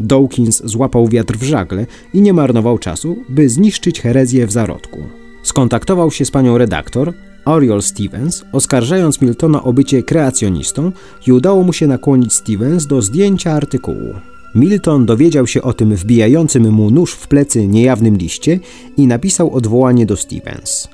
[0.00, 4.98] Dawkins złapał wiatr w żagle i nie marnował czasu, by zniszczyć herezję w zarodku.
[5.42, 7.12] Skontaktował się z panią redaktor,
[7.44, 10.92] Oriol Stevens, oskarżając Miltona o bycie kreacjonistą
[11.26, 14.14] i udało mu się nakłonić Stevens do zdjęcia artykułu.
[14.54, 18.60] Milton dowiedział się o tym wbijającym mu nóż w plecy niejawnym liście
[18.96, 20.88] i napisał odwołanie do Stevens.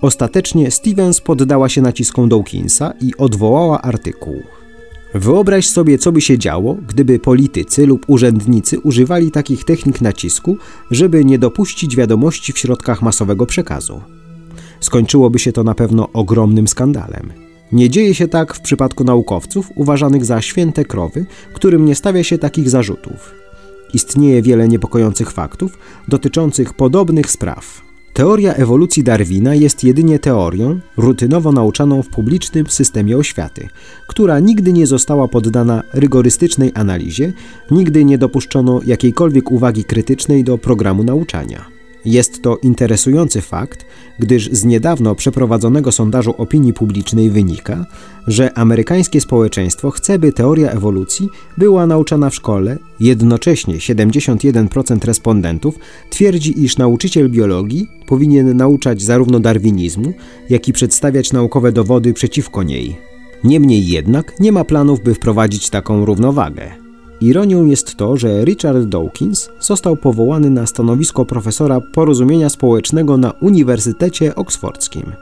[0.00, 4.42] Ostatecznie Stevens poddała się naciskom Dawkinsa i odwołała artykuł.
[5.14, 10.56] Wyobraź sobie, co by się działo, gdyby politycy lub urzędnicy używali takich technik nacisku,
[10.90, 14.02] żeby nie dopuścić wiadomości w środkach masowego przekazu.
[14.82, 17.32] Skończyłoby się to na pewno ogromnym skandalem.
[17.72, 22.38] Nie dzieje się tak w przypadku naukowców uważanych za święte krowy, którym nie stawia się
[22.38, 23.34] takich zarzutów.
[23.94, 27.82] Istnieje wiele niepokojących faktów dotyczących podobnych spraw.
[28.12, 33.68] Teoria ewolucji Darwina jest jedynie teorią rutynowo nauczaną w publicznym systemie oświaty,
[34.08, 37.32] która nigdy nie została poddana rygorystycznej analizie,
[37.70, 41.81] nigdy nie dopuszczono jakiejkolwiek uwagi krytycznej do programu nauczania.
[42.04, 43.86] Jest to interesujący fakt,
[44.18, 47.86] gdyż z niedawno przeprowadzonego sondażu opinii publicznej wynika,
[48.26, 52.78] że amerykańskie społeczeństwo chce, by teoria ewolucji była nauczana w szkole.
[53.00, 55.78] Jednocześnie 71% respondentów
[56.10, 60.12] twierdzi, iż nauczyciel biologii powinien nauczać zarówno darwinizmu,
[60.50, 62.96] jak i przedstawiać naukowe dowody przeciwko niej.
[63.44, 66.81] Niemniej jednak nie ma planów, by wprowadzić taką równowagę.
[67.22, 74.34] Ironią jest to, że Richard Dawkins został powołany na stanowisko profesora porozumienia społecznego na Uniwersytecie
[74.34, 75.12] Oksfordzkim.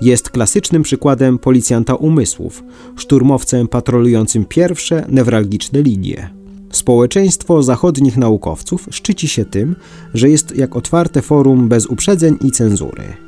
[0.00, 2.64] Jest klasycznym przykładem policjanta umysłów,
[2.96, 6.30] szturmowcem patrolującym pierwsze newralgiczne linie.
[6.70, 9.76] Społeczeństwo zachodnich naukowców szczyci się tym,
[10.14, 13.27] że jest jak otwarte forum bez uprzedzeń i cenzury.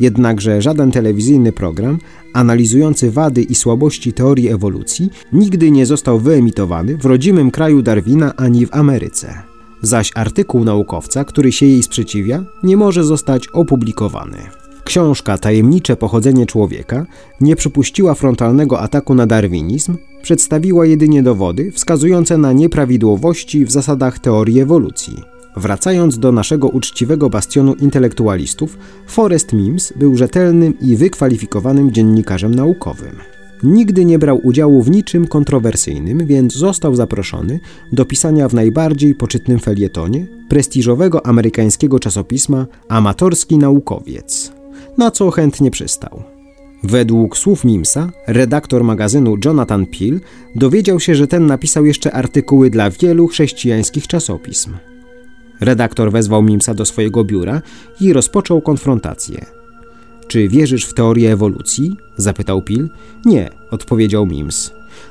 [0.00, 1.98] Jednakże żaden telewizyjny program
[2.32, 8.66] analizujący wady i słabości teorii ewolucji nigdy nie został wyemitowany w rodzimym kraju Darwina ani
[8.66, 9.42] w Ameryce.
[9.82, 14.38] Zaś artykuł naukowca, który się jej sprzeciwia, nie może zostać opublikowany.
[14.84, 17.06] Książka Tajemnicze pochodzenie człowieka
[17.40, 24.60] nie przypuściła frontalnego ataku na darwinizm, przedstawiła jedynie dowody wskazujące na nieprawidłowości w zasadach teorii
[24.60, 25.37] ewolucji.
[25.58, 33.16] Wracając do naszego uczciwego bastionu intelektualistów, Forrest Mims był rzetelnym i wykwalifikowanym dziennikarzem naukowym.
[33.62, 37.60] Nigdy nie brał udziału w niczym kontrowersyjnym, więc został zaproszony
[37.92, 44.52] do pisania w najbardziej poczytnym felietonie prestiżowego amerykańskiego czasopisma Amatorski Naukowiec,
[44.98, 46.22] na co chętnie przystał.
[46.82, 50.20] Według słów Mimsa, redaktor magazynu Jonathan Peel
[50.54, 54.74] dowiedział się, że ten napisał jeszcze artykuły dla wielu chrześcijańskich czasopism.
[55.60, 57.62] Redaktor wezwał Mimsa do swojego biura
[58.00, 59.46] i rozpoczął konfrontację.
[60.28, 61.96] Czy wierzysz w teorię ewolucji?
[62.16, 62.88] zapytał Pil.
[63.24, 64.70] Nie, odpowiedział Mims.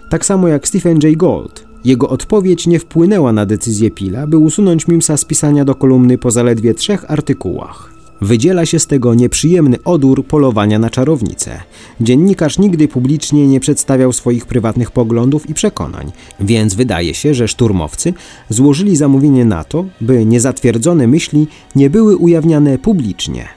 [0.09, 1.67] Tak samo jak Stephen Jay Gould.
[1.85, 6.31] Jego odpowiedź nie wpłynęła na decyzję Pila, by usunąć Mimsa z pisania do kolumny po
[6.31, 7.96] zaledwie trzech artykułach.
[8.21, 11.61] Wydziela się z tego nieprzyjemny odór polowania na czarownicę.
[12.01, 18.13] Dziennikarz nigdy publicznie nie przedstawiał swoich prywatnych poglądów i przekonań, więc wydaje się, że szturmowcy
[18.49, 23.47] złożyli zamówienie na to, by niezatwierdzone myśli nie były ujawniane publicznie.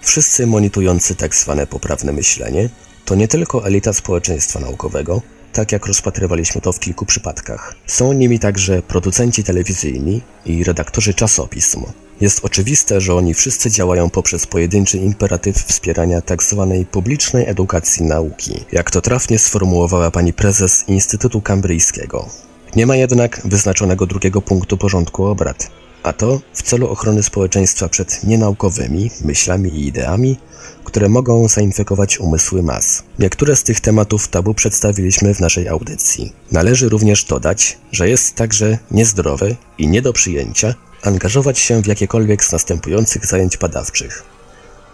[0.00, 2.68] Wszyscy monitujący tak zwane poprawne myślenie
[3.04, 7.74] to nie tylko elita społeczeństwa naukowego, tak jak rozpatrywaliśmy to w kilku przypadkach.
[7.86, 11.82] Są nimi także producenci telewizyjni i redaktorzy czasopism.
[12.20, 16.76] Jest oczywiste, że oni wszyscy działają poprzez pojedynczy imperatyw wspierania tzw.
[16.78, 22.28] Tak publicznej edukacji nauki, jak to trafnie sformułowała pani prezes Instytutu Kambryjskiego.
[22.76, 25.70] Nie ma jednak wyznaczonego drugiego punktu porządku obrad,
[26.02, 30.36] a to w celu ochrony społeczeństwa przed nienaukowymi myślami i ideami,
[30.84, 33.02] które mogą zainfekować umysły mas.
[33.18, 36.32] Niektóre z tych tematów tabu przedstawiliśmy w naszej audycji.
[36.52, 42.44] Należy również dodać, że jest także niezdrowe i nie do przyjęcia angażować się w jakiekolwiek
[42.44, 44.22] z następujących zajęć badawczych.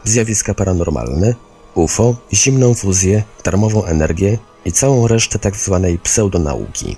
[0.04, 1.34] Zjawiska paranormalne,
[1.74, 6.96] UFO, zimną fuzję, darmową energię i całą resztę tak zwanej pseudonauki.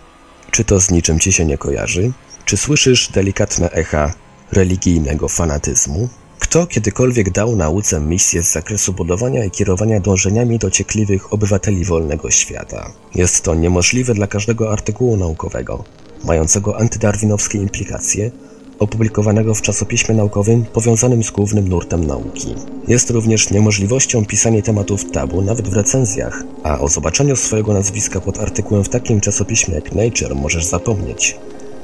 [0.51, 2.13] Czy to z niczym ci się nie kojarzy?
[2.45, 4.13] Czy słyszysz delikatne echa
[4.53, 6.09] religijnego fanatyzmu?
[6.39, 12.93] Kto kiedykolwiek dał nauce misję z zakresu budowania i kierowania dążeniami dociekliwych obywateli wolnego świata?
[13.15, 15.85] Jest to niemożliwe dla każdego artykułu naukowego,
[16.25, 18.31] mającego antydarwinowskie implikacje,
[18.79, 22.55] opublikowanego w czasopiśmie naukowym powiązanym z głównym nurtem nauki.
[22.89, 28.39] Jest również niemożliwością pisania tematów tabu nawet w recenzjach, a o zobaczeniu swojego nazwiska pod
[28.39, 31.37] artykułem w takim czasopiśmie jak Nature możesz zapomnieć.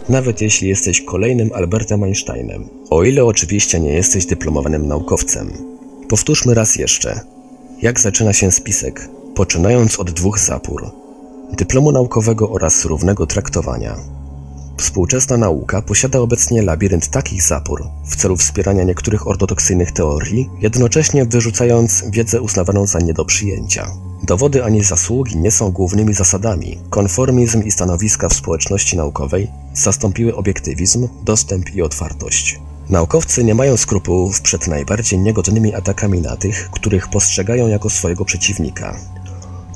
[0.08, 2.68] Nawet jeśli jesteś kolejnym Albertem Einsteinem.
[2.90, 5.52] O ile oczywiście nie jesteś dyplomowanym naukowcem.
[6.08, 7.20] Powtórzmy raz jeszcze.
[7.82, 9.08] Jak zaczyna się spisek?
[9.34, 10.90] Poczynając od dwóch zapór.
[11.52, 13.96] Dyplomu naukowego oraz równego traktowania.
[14.76, 22.04] Współczesna nauka posiada obecnie labirynt takich zapór w celu wspierania niektórych ortodoksyjnych teorii, jednocześnie wyrzucając
[22.10, 23.90] wiedzę uznawaną za nie do przyjęcia.
[24.22, 26.78] Dowody ani zasługi nie są głównymi zasadami.
[26.90, 32.60] Konformizm i stanowiska w społeczności naukowej zastąpiły obiektywizm, dostęp i otwartość.
[32.88, 38.96] Naukowcy nie mają skrupułów przed najbardziej niegodnymi atakami na tych, których postrzegają jako swojego przeciwnika.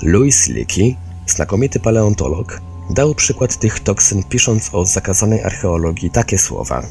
[0.02, 6.82] Louis Leakey, znakomity paleontolog, dał przykład tych toksyn pisząc o zakazanej archeologii takie słowa.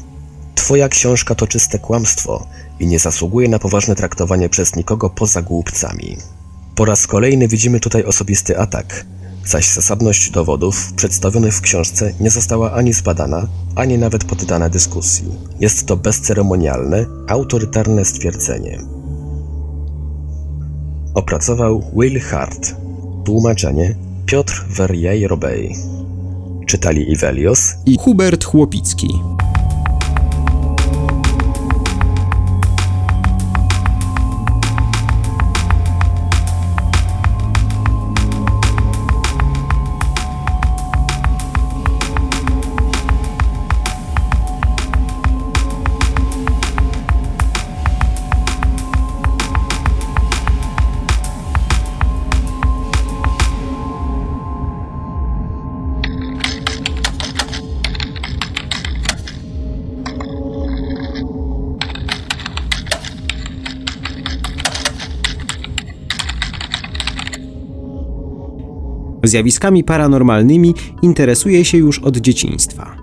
[0.54, 2.46] Twoja książka to czyste kłamstwo
[2.80, 6.16] i nie zasługuje na poważne traktowanie przez nikogo poza głupcami.
[6.74, 9.06] Po raz kolejny widzimy tutaj osobisty atak,
[9.44, 15.24] zaś zasadność dowodów przedstawionych w książce nie została ani zbadana, ani nawet poddana dyskusji.
[15.60, 18.78] Jest to bezceremonialne, autorytarne stwierdzenie.
[21.14, 22.74] Opracował Will Hart.
[23.24, 25.72] Tłumaczenie Piotr Verrier-Robey.
[26.66, 29.08] Czytali Ivelios i Hubert Chłopicki.
[69.36, 72.96] Zjawiskami paranormalnymi interesuje się już od dzieciństwa.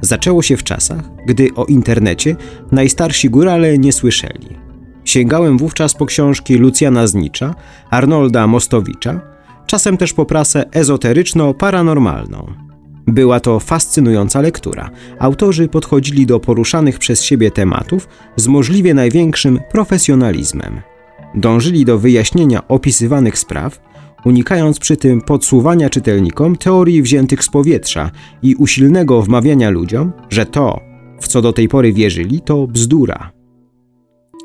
[0.00, 2.36] Zaczęło się w czasach, gdy o internecie
[2.72, 4.48] najstarsi górale nie słyszeli.
[5.04, 7.54] Sięgałem wówczas po książki Lucjana Znicza,
[7.90, 9.20] Arnolda Mostowicza,
[9.66, 12.52] czasem też po prasę ezoteryczno-paranormalną.
[13.06, 14.90] Była to fascynująca lektura.
[15.18, 20.80] Autorzy podchodzili do poruszanych przez siebie tematów z możliwie największym profesjonalizmem.
[21.34, 23.80] Dążyli do wyjaśnienia opisywanych spraw,
[24.26, 28.10] unikając przy tym podsuwania czytelnikom teorii wziętych z powietrza
[28.42, 30.80] i usilnego wmawiania ludziom, że to,
[31.20, 33.32] w co do tej pory wierzyli, to bzdura.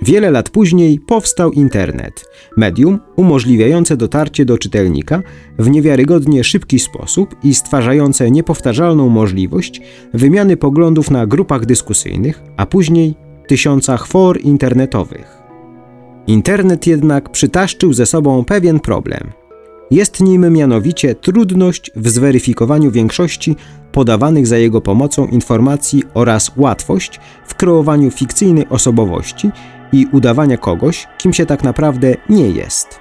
[0.02, 2.26] Wiele lat później powstał internet,
[2.58, 5.22] medium umożliwiające dotarcie do czytelnika
[5.60, 9.82] w niewiarygodnie szybki sposób i stwarzające niepowtarzalną możliwość
[10.14, 13.16] wymiany poglądów na grupach dyskusyjnych, a później
[13.48, 15.42] tysiącach for internetowych.
[16.28, 19.32] Internet jednak przytaszczył ze sobą pewien problem–
[19.92, 23.56] jest nim mianowicie trudność w zweryfikowaniu większości
[23.92, 29.52] podawanych za jego pomocą informacji oraz łatwość w kreowaniu fikcyjnej osobowości
[29.94, 33.00] i udawania kogoś, kim się tak naprawdę nie jest.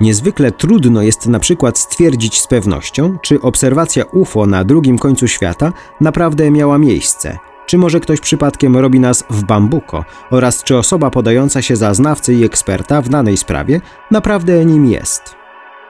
[0.00, 5.72] Niezwykle trudno jest na przykład stwierdzić z pewnością, czy obserwacja UFO na drugim końcu świata
[6.00, 11.62] naprawdę miała miejsce, czy może ktoś przypadkiem robi nas w bambuko oraz czy osoba podająca
[11.62, 15.45] się za znawcę i eksperta w danej sprawie naprawdę nim jest.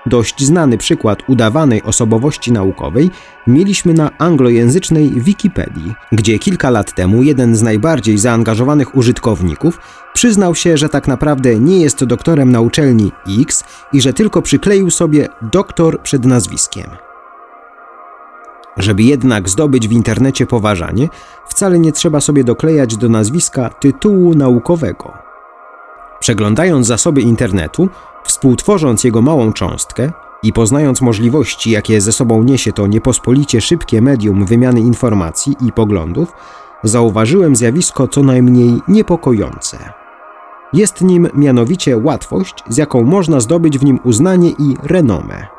[0.06, 3.10] Dość znany przykład udawanej osobowości naukowej
[3.46, 9.80] mieliśmy na anglojęzycznej Wikipedii, gdzie kilka lat temu jeden z najbardziej zaangażowanych użytkowników
[10.14, 14.90] przyznał się, że tak naprawdę nie jest doktorem na uczelni X i że tylko przykleił
[14.90, 16.86] sobie doktor przed nazwiskiem.
[18.76, 21.08] Żeby jednak zdobyć w internecie poważanie,
[21.48, 25.25] wcale nie trzeba sobie doklejać do nazwiska tytułu naukowego.
[26.20, 27.88] Przeglądając zasoby internetu,
[28.26, 30.10] Współtworząc jego małą cząstkę
[30.42, 36.32] i poznając możliwości, jakie ze sobą niesie to niepospolicie szybkie medium wymiany informacji i poglądów,
[36.82, 39.92] zauważyłem zjawisko co najmniej niepokojące.
[40.72, 45.55] Jest nim mianowicie łatwość, z jaką można zdobyć w nim uznanie i renomę.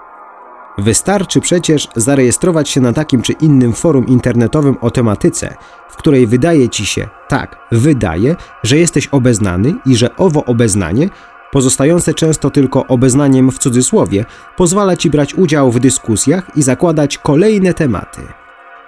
[0.77, 5.55] Wystarczy przecież zarejestrować się na takim czy innym forum internetowym o tematyce,
[5.89, 11.09] w której wydaje ci się, tak, wydaje, że jesteś obeznany i że owo obeznanie,
[11.51, 14.25] pozostające często tylko obeznaniem w cudzysłowie,
[14.57, 18.21] pozwala ci brać udział w dyskusjach i zakładać kolejne tematy.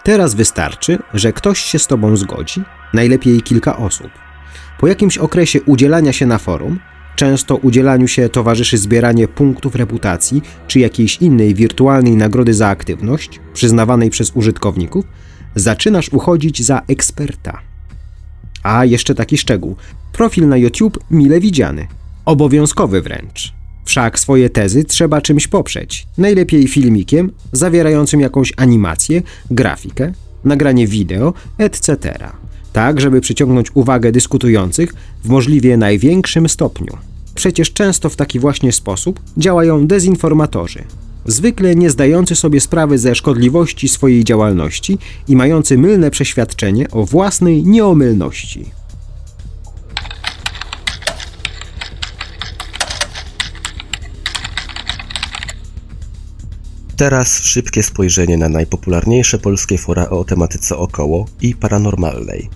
[0.04, 2.64] Teraz wystarczy, że ktoś się z tobą zgodzi,
[2.94, 4.10] najlepiej kilka osób.
[4.80, 6.80] Po jakimś okresie udzielania się na forum,
[7.20, 14.10] często udzielaniu się towarzyszy zbieranie punktów reputacji czy jakiejś innej wirtualnej nagrody za aktywność, przyznawanej
[14.10, 15.06] przez użytkowników,
[15.56, 17.62] zaczynasz uchodzić za eksperta.
[18.64, 19.76] A jeszcze taki szczegół:
[20.12, 21.88] profil na YouTube mile widziany,
[22.26, 23.54] obowiązkowy wręcz.
[23.86, 26.08] Wszak swoje tezy trzeba czymś poprzeć.
[26.18, 30.14] Najlepiej filmikiem zawierającym jakąś animację, grafikę,
[30.44, 32.14] nagranie wideo, etc.
[32.74, 34.94] Tak, żeby przyciągnąć uwagę dyskutujących
[35.24, 37.09] w możliwie największym stopniu.
[37.40, 40.84] Przecież często w taki właśnie sposób działają dezinformatorzy,
[41.26, 47.64] zwykle nie zdający sobie sprawy ze szkodliwości swojej działalności i mający mylne przeświadczenie o własnej
[47.64, 48.66] nieomylności.
[56.98, 62.50] Teraz szybkie spojrzenie na najpopularniejsze polskie fora o tematyce około i paranormalnej.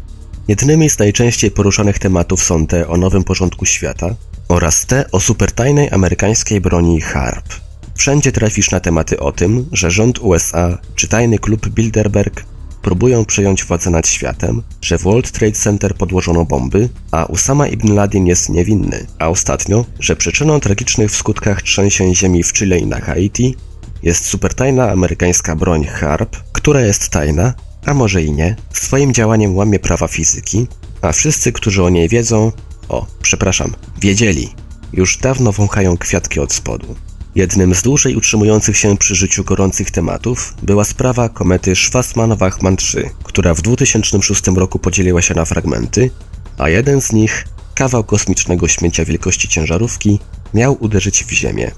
[0.47, 4.15] Jednymi z najczęściej poruszanych tematów są te o nowym porządku świata
[4.53, 7.53] oraz te o supertajnej amerykańskiej broni HARP.
[7.95, 12.45] Wszędzie trafisz na tematy o tym, że rząd USA czy tajny klub Bilderberg
[12.81, 17.93] próbują przejąć władzę nad światem, że w World Trade Center podłożono bomby, a Usama ibn
[17.93, 22.85] Laden jest niewinny, a ostatnio, że przyczyną tragicznych w skutkach trzęsień ziemi w Chile i
[22.85, 23.55] na Haiti
[24.03, 27.53] jest supertajna amerykańska broń HARP, która jest tajna,
[27.85, 30.67] a może i nie, swoim działaniem łamie prawa fizyki,
[31.01, 32.51] a wszyscy, którzy o niej wiedzą,
[32.89, 34.49] o, przepraszam, wiedzieli,
[34.93, 36.95] już dawno wąchają kwiatki od spodu.
[37.36, 43.53] Jednym z dłużej utrzymujących się przy życiu gorących tematów była sprawa komety Schwarzmann-Wachmann 3, która
[43.53, 46.09] w 2006 roku podzieliła się na fragmenty,
[46.57, 50.19] a jeden z nich, kawał kosmicznego śmiecia wielkości ciężarówki,
[50.53, 51.71] miał uderzyć w Ziemię.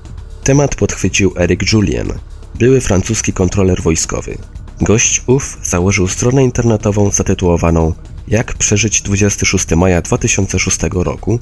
[0.44, 2.14] Temat podchwycił Eric Julien,
[2.60, 4.38] były francuski kontroler wojskowy.
[4.82, 7.94] Gość ów założył stronę internetową zatytułowaną
[8.28, 11.40] Jak przeżyć 26 maja 2006 roku,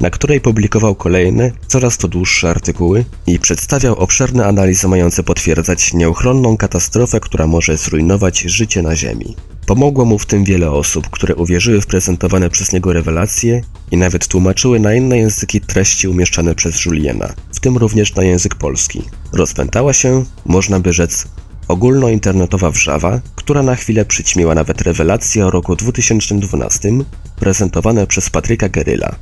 [0.00, 6.56] na której publikował kolejne, coraz to dłuższe artykuły i przedstawiał obszerne analizy mające potwierdzać nieuchronną
[6.56, 9.36] katastrofę, która może zrujnować życie na Ziemi.
[9.66, 14.28] Pomogło mu w tym wiele osób, które uwierzyły w prezentowane przez niego rewelacje i nawet
[14.28, 19.02] tłumaczyły na inne języki treści umieszczane przez Juliena, w tym również na język polski.
[19.32, 21.26] Rozpętała się, można by rzec,
[21.70, 26.90] ogólnointernetowa wrzawa, która na chwilę przyćmiła nawet rewelacje o roku 2012
[27.36, 29.16] prezentowane przez Patryka Geryla.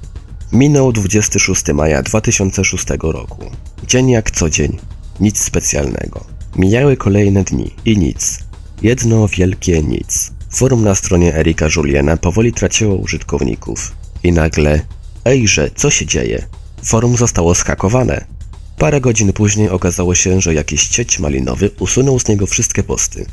[0.52, 3.50] Minął 26 maja 2006 roku.
[3.86, 4.78] Dzień jak co dzień,
[5.20, 6.24] nic specjalnego.
[6.56, 8.38] Mijały kolejne dni i nic.
[8.82, 10.32] Jedno wielkie nic.
[10.50, 13.92] Forum na stronie Erika Juliena powoli traciło użytkowników.
[14.22, 14.80] I nagle,
[15.24, 16.46] ejże, co się dzieje?
[16.84, 18.37] Forum zostało skakowane.
[18.78, 23.26] Parę godzin później okazało się, że jakiś cieć malinowy usunął z niego wszystkie posty.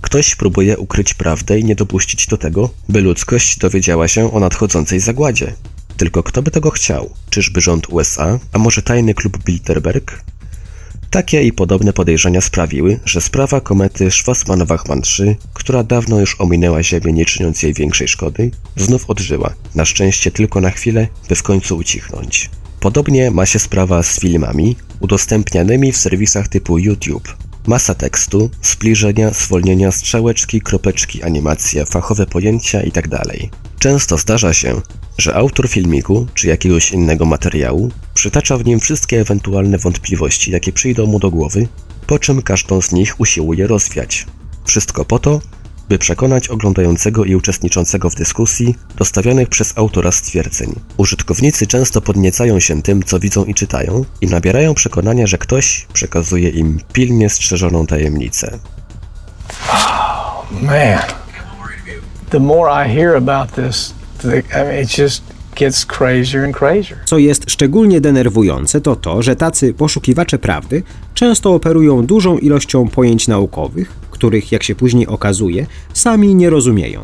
[0.00, 5.00] Ktoś próbuje ukryć prawdę i nie dopuścić do tego, by ludzkość dowiedziała się o nadchodzącej
[5.00, 5.52] zagładzie.
[5.96, 7.10] Tylko kto by tego chciał?
[7.30, 10.22] Czyżby rząd USA, a może tajny klub Bilderberg?
[11.10, 17.12] Takie i podobne podejrzenia sprawiły, że sprawa komety Schwarzmann-Wachmann 3, która dawno już ominęła Ziemię
[17.12, 21.76] nie czyniąc jej większej szkody, znów odżyła, na szczęście tylko na chwilę, by w końcu
[21.76, 22.50] ucichnąć.
[22.80, 27.36] Podobnie ma się sprawa z filmami udostępnianymi w serwisach typu YouTube.
[27.66, 33.22] Masa tekstu, zbliżenia, zwolnienia, strzałeczki, kropeczki, animacja, fachowe pojęcia itd.
[33.78, 34.80] Często zdarza się,
[35.18, 41.06] że autor filmiku czy jakiegoś innego materiału przytacza w nim wszystkie ewentualne wątpliwości, jakie przyjdą
[41.06, 41.68] mu do głowy,
[42.06, 44.26] po czym każdą z nich usiłuje rozwiać.
[44.64, 45.40] Wszystko po to,
[45.90, 50.74] by przekonać oglądającego i uczestniczącego w dyskusji do stawianych przez autora stwierdzeń.
[50.96, 56.48] Użytkownicy często podniecają się tym, co widzą i czytają i nabierają przekonania, że ktoś przekazuje
[56.48, 58.58] im pilnie strzeżoną tajemnicę.
[60.62, 60.98] Man,
[62.30, 65.22] the more I hear about this, the, I mean, it just
[65.56, 66.98] gets crazier and crazier.
[67.04, 70.82] Co jest szczególnie denerwujące, to to, że tacy poszukiwacze prawdy
[71.14, 77.00] często operują dużą ilością pojęć naukowych, których, jak się później okazuje, sami nie rozumieją.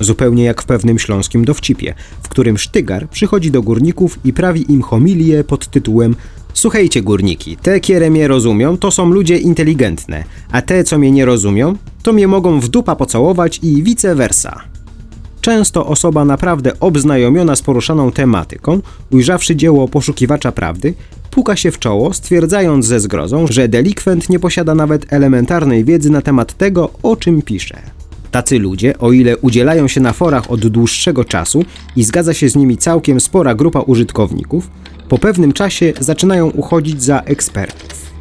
[0.00, 4.82] Zupełnie jak w pewnym śląskim dowcipie, w którym Sztygar przychodzi do górników i prawi im
[4.82, 6.16] homilię pod tytułem
[6.54, 11.24] Słuchajcie górniki, te, które mnie rozumią, to są ludzie inteligentne, a te, co mnie nie
[11.24, 14.71] rozumią, to mnie mogą w dupa pocałować i vice versa.
[15.42, 18.80] Często osoba naprawdę obznajomiona z poruszaną tematyką,
[19.10, 20.94] ujrzawszy dzieło poszukiwacza prawdy,
[21.30, 26.22] puka się w czoło, stwierdzając ze zgrozą, że delikwent nie posiada nawet elementarnej wiedzy na
[26.22, 27.82] temat tego, o czym pisze.
[28.30, 31.64] Tacy ludzie, o ile udzielają się na forach od dłuższego czasu
[31.96, 34.70] i zgadza się z nimi całkiem spora grupa użytkowników,
[35.08, 38.11] po pewnym czasie zaczynają uchodzić za ekspertów.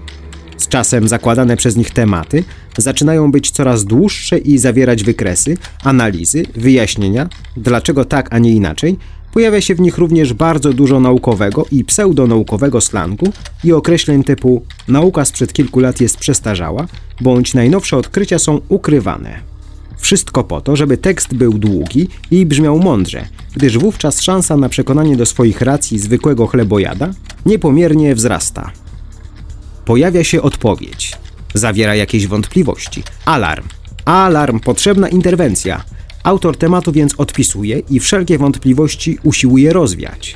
[0.61, 2.43] Z czasem zakładane przez nich tematy
[2.77, 8.97] zaczynają być coraz dłuższe i zawierać wykresy, analizy, wyjaśnienia, dlaczego tak, a nie inaczej.
[9.33, 13.33] Pojawia się w nich również bardzo dużo naukowego i pseudonaukowego slangu
[13.63, 16.87] i określeń typu nauka sprzed kilku lat jest przestarzała,
[17.21, 19.39] bądź najnowsze odkrycia są ukrywane.
[19.97, 25.15] Wszystko po to, żeby tekst był długi i brzmiał mądrze, gdyż wówczas szansa na przekonanie
[25.15, 27.09] do swoich racji zwykłego chlebojada
[27.45, 28.71] niepomiernie wzrasta.
[29.85, 31.11] Pojawia się odpowiedź.
[31.53, 33.03] Zawiera jakieś wątpliwości.
[33.25, 33.67] Alarm.
[34.05, 35.83] Alarm, potrzebna interwencja.
[36.23, 40.35] Autor tematu więc odpisuje i wszelkie wątpliwości usiłuje rozwiać.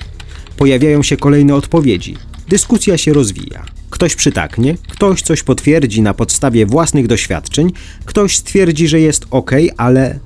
[0.57, 2.17] Pojawiają się kolejne odpowiedzi.
[2.49, 3.65] Dyskusja się rozwija.
[3.89, 7.71] Ktoś przytaknie, ktoś coś potwierdzi na podstawie własnych doświadczeń,
[8.05, 10.19] ktoś stwierdzi, że jest ok, ale.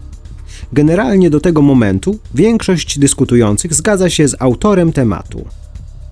[0.74, 5.46] Generalnie do tego momentu większość dyskutujących zgadza się z autorem tematu.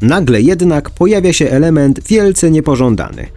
[0.01, 3.27] Nagle jednak pojawia się element wielce niepożądany.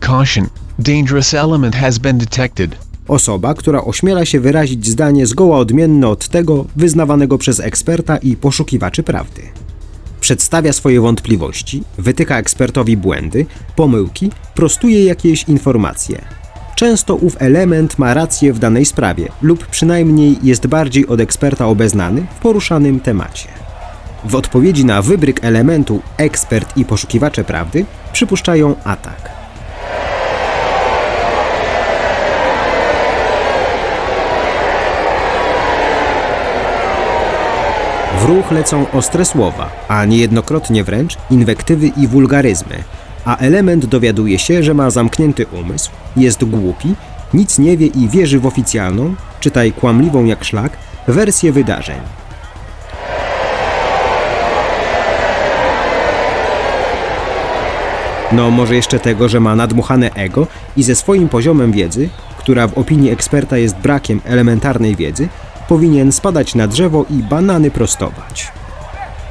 [0.00, 0.46] Caution.
[0.78, 2.76] Dangerous element has been detected.
[3.08, 9.02] Osoba, która ośmiela się wyrazić zdanie zgoła odmienne od tego wyznawanego przez eksperta i poszukiwaczy
[9.02, 9.42] prawdy.
[10.20, 16.24] Przedstawia swoje wątpliwości, wytyka ekspertowi błędy, pomyłki, prostuje jakieś informacje.
[16.76, 22.26] Często ów element ma rację w danej sprawie, lub przynajmniej jest bardziej od eksperta obeznany
[22.36, 23.69] w poruszanym temacie.
[24.24, 29.30] W odpowiedzi na wybryk elementu ekspert i poszukiwacze prawdy przypuszczają atak.
[38.18, 42.84] W ruch lecą ostre słowa, a niejednokrotnie wręcz inwektywy i wulgaryzmy,
[43.24, 46.94] a element dowiaduje się, że ma zamknięty umysł, jest głupi,
[47.34, 50.72] nic nie wie i wierzy w oficjalną, czytaj kłamliwą jak szlak,
[51.08, 52.19] wersję wydarzeń.
[58.32, 62.08] No, może jeszcze tego, że ma nadmuchane ego i ze swoim poziomem wiedzy,
[62.38, 65.28] która w opinii eksperta jest brakiem elementarnej wiedzy,
[65.68, 68.52] powinien spadać na drzewo i banany prostować.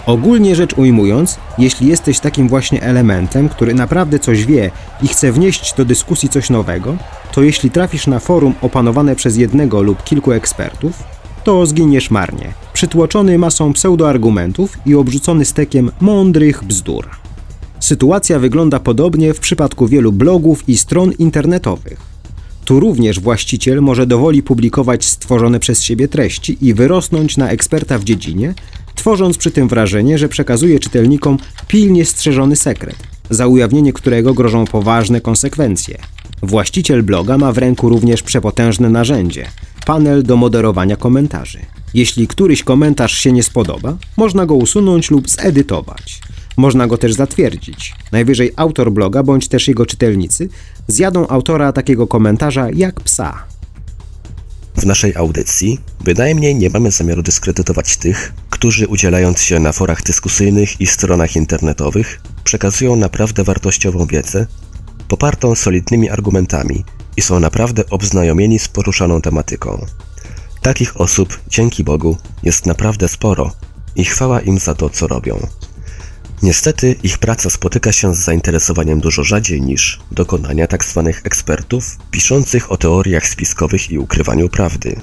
[0.05, 4.71] Ogólnie rzecz ujmując, jeśli jesteś takim właśnie elementem, który naprawdę coś wie
[5.01, 6.97] i chce wnieść do dyskusji coś nowego,
[7.31, 11.03] to jeśli trafisz na forum opanowane przez jednego lub kilku ekspertów,
[11.43, 17.09] to zginiesz marnie, przytłoczony masą pseudoargumentów i obrzucony stekiem mądrych bzdur.
[17.79, 21.99] Sytuacja wygląda podobnie w przypadku wielu blogów i stron internetowych.
[22.65, 28.03] Tu również właściciel może dowoli publikować stworzone przez siebie treści i wyrosnąć na eksperta w
[28.03, 28.53] dziedzinie,
[28.95, 32.95] tworząc przy tym wrażenie, że przekazuje czytelnikom pilnie strzeżony sekret,
[33.29, 35.97] za ujawnienie którego grożą poważne konsekwencje.
[36.43, 39.45] Właściciel bloga ma w ręku również przepotężne narzędzie
[39.85, 41.59] panel do moderowania komentarzy.
[41.93, 46.21] Jeśli któryś komentarz się nie spodoba, można go usunąć lub zedytować.
[46.57, 47.95] Można go też zatwierdzić.
[48.11, 50.49] Najwyżej autor bloga bądź też jego czytelnicy
[50.87, 53.43] zjadą autora takiego komentarza jak psa.
[54.75, 60.81] W naszej audycji bynajmniej nie mamy zamiaru dyskredytować tych, którzy udzielając się na forach dyskusyjnych
[60.81, 64.47] i stronach internetowych przekazują naprawdę wartościową wiedzę,
[65.07, 66.83] popartą solidnymi argumentami
[67.17, 69.85] i są naprawdę obznajomieni z poruszaną tematyką.
[70.61, 73.51] Takich osób, dzięki Bogu, jest naprawdę sporo
[73.95, 75.47] i chwała im za to, co robią.
[76.43, 81.03] Niestety ich praca spotyka się z zainteresowaniem dużo rzadziej niż dokonania tzw.
[81.13, 85.01] Tak ekspertów piszących o teoriach spiskowych i ukrywaniu prawdy.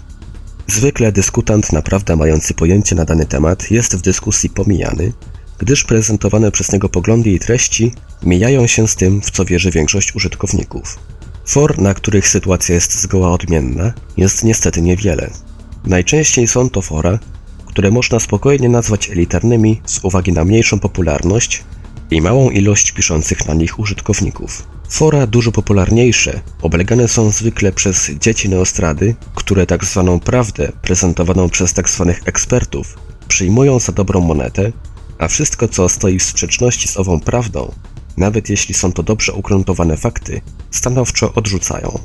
[0.66, 5.12] Zwykle dyskutant naprawdę mający pojęcie na dany temat jest w dyskusji pomijany,
[5.59, 10.14] gdyż prezentowane przez niego poglądy i treści mijają się z tym, w co wierzy większość
[10.14, 10.99] użytkowników.
[11.47, 15.30] For, na których sytuacja jest zgoła odmienna, jest niestety niewiele.
[15.87, 17.18] Najczęściej są to fora,
[17.77, 21.64] które można spokojnie nazwać elitarnymi z uwagi na mniejszą popularność
[22.11, 24.66] i małą ilość piszących na nich użytkowników.
[24.89, 31.72] Fora dużo popularniejsze oblegane są zwykle przez dzieci neostrady, które tak zwaną prawdę prezentowaną przez
[31.72, 32.99] tak zwanych ekspertów
[33.29, 34.72] przyjmują za dobrą monetę,
[35.18, 37.72] a wszystko co stoi w sprzeczności z ową prawdą,
[38.16, 41.99] nawet jeśli są to dobrze ugruntowane fakty, stanowczo odrzucają.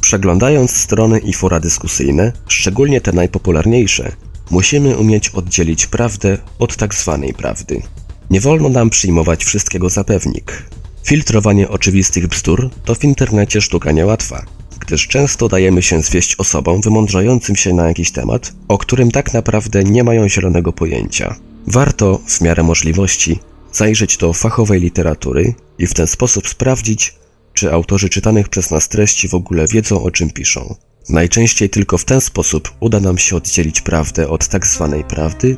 [0.00, 4.12] Przeglądając strony i fora dyskusyjne, szczególnie te najpopularniejsze,
[4.50, 7.82] Musimy umieć oddzielić prawdę od tak zwanej prawdy.
[8.30, 10.62] Nie wolno nam przyjmować wszystkiego za pewnik.
[11.04, 14.44] Filtrowanie oczywistych bzdur to w internecie sztuka niełatwa.
[14.80, 19.84] gdyż często dajemy się zwieść osobom wymądrzającym się na jakiś temat, o którym tak naprawdę
[19.84, 21.36] nie mają zielonego pojęcia.
[21.66, 23.38] Warto, w miarę możliwości,
[23.72, 27.14] zajrzeć do fachowej literatury i w ten sposób sprawdzić,
[27.52, 30.74] czy autorzy czytanych przez nas treści w ogóle wiedzą o czym piszą.
[31.08, 35.56] Najczęściej tylko w ten sposób uda nam się oddzielić prawdę od tak zwanej prawdy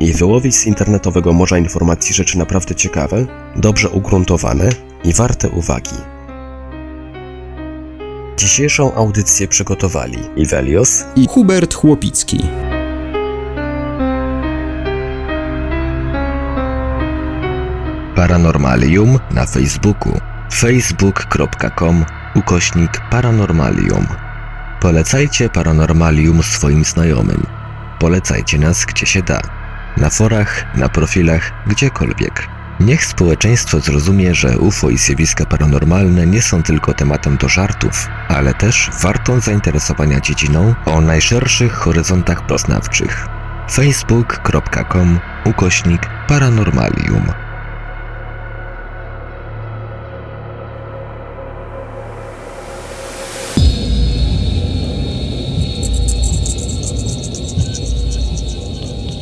[0.00, 3.26] i wyłowić z internetowego morza informacji rzeczy naprawdę ciekawe,
[3.56, 4.70] dobrze ugruntowane
[5.04, 5.96] i warte uwagi.
[8.36, 12.38] Dzisiejszą audycję przygotowali Ivelios, I Hubert Chłopicki.
[18.16, 20.20] Paranormalium na Facebooku
[20.52, 24.27] facebook.com ukośnik paranormalium.
[24.80, 27.46] Polecajcie Paranormalium swoim znajomym.
[27.98, 29.40] Polecajcie nas gdzie się da.
[29.96, 32.48] Na forach, na profilach, gdziekolwiek.
[32.80, 38.54] Niech społeczeństwo zrozumie, że UFO i zjawiska paranormalne nie są tylko tematem do żartów, ale
[38.54, 43.28] też wartą zainteresowania dziedziną o najszerszych horyzontach poznawczych.
[43.70, 47.47] facebook.com ukośnik paranormalium.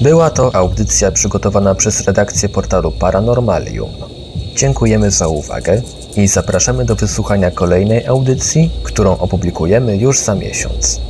[0.00, 3.90] Była to audycja przygotowana przez redakcję portalu Paranormalium.
[4.56, 5.82] Dziękujemy za uwagę
[6.16, 11.00] i zapraszamy do wysłuchania kolejnej audycji, którą opublikujemy już za miesiąc.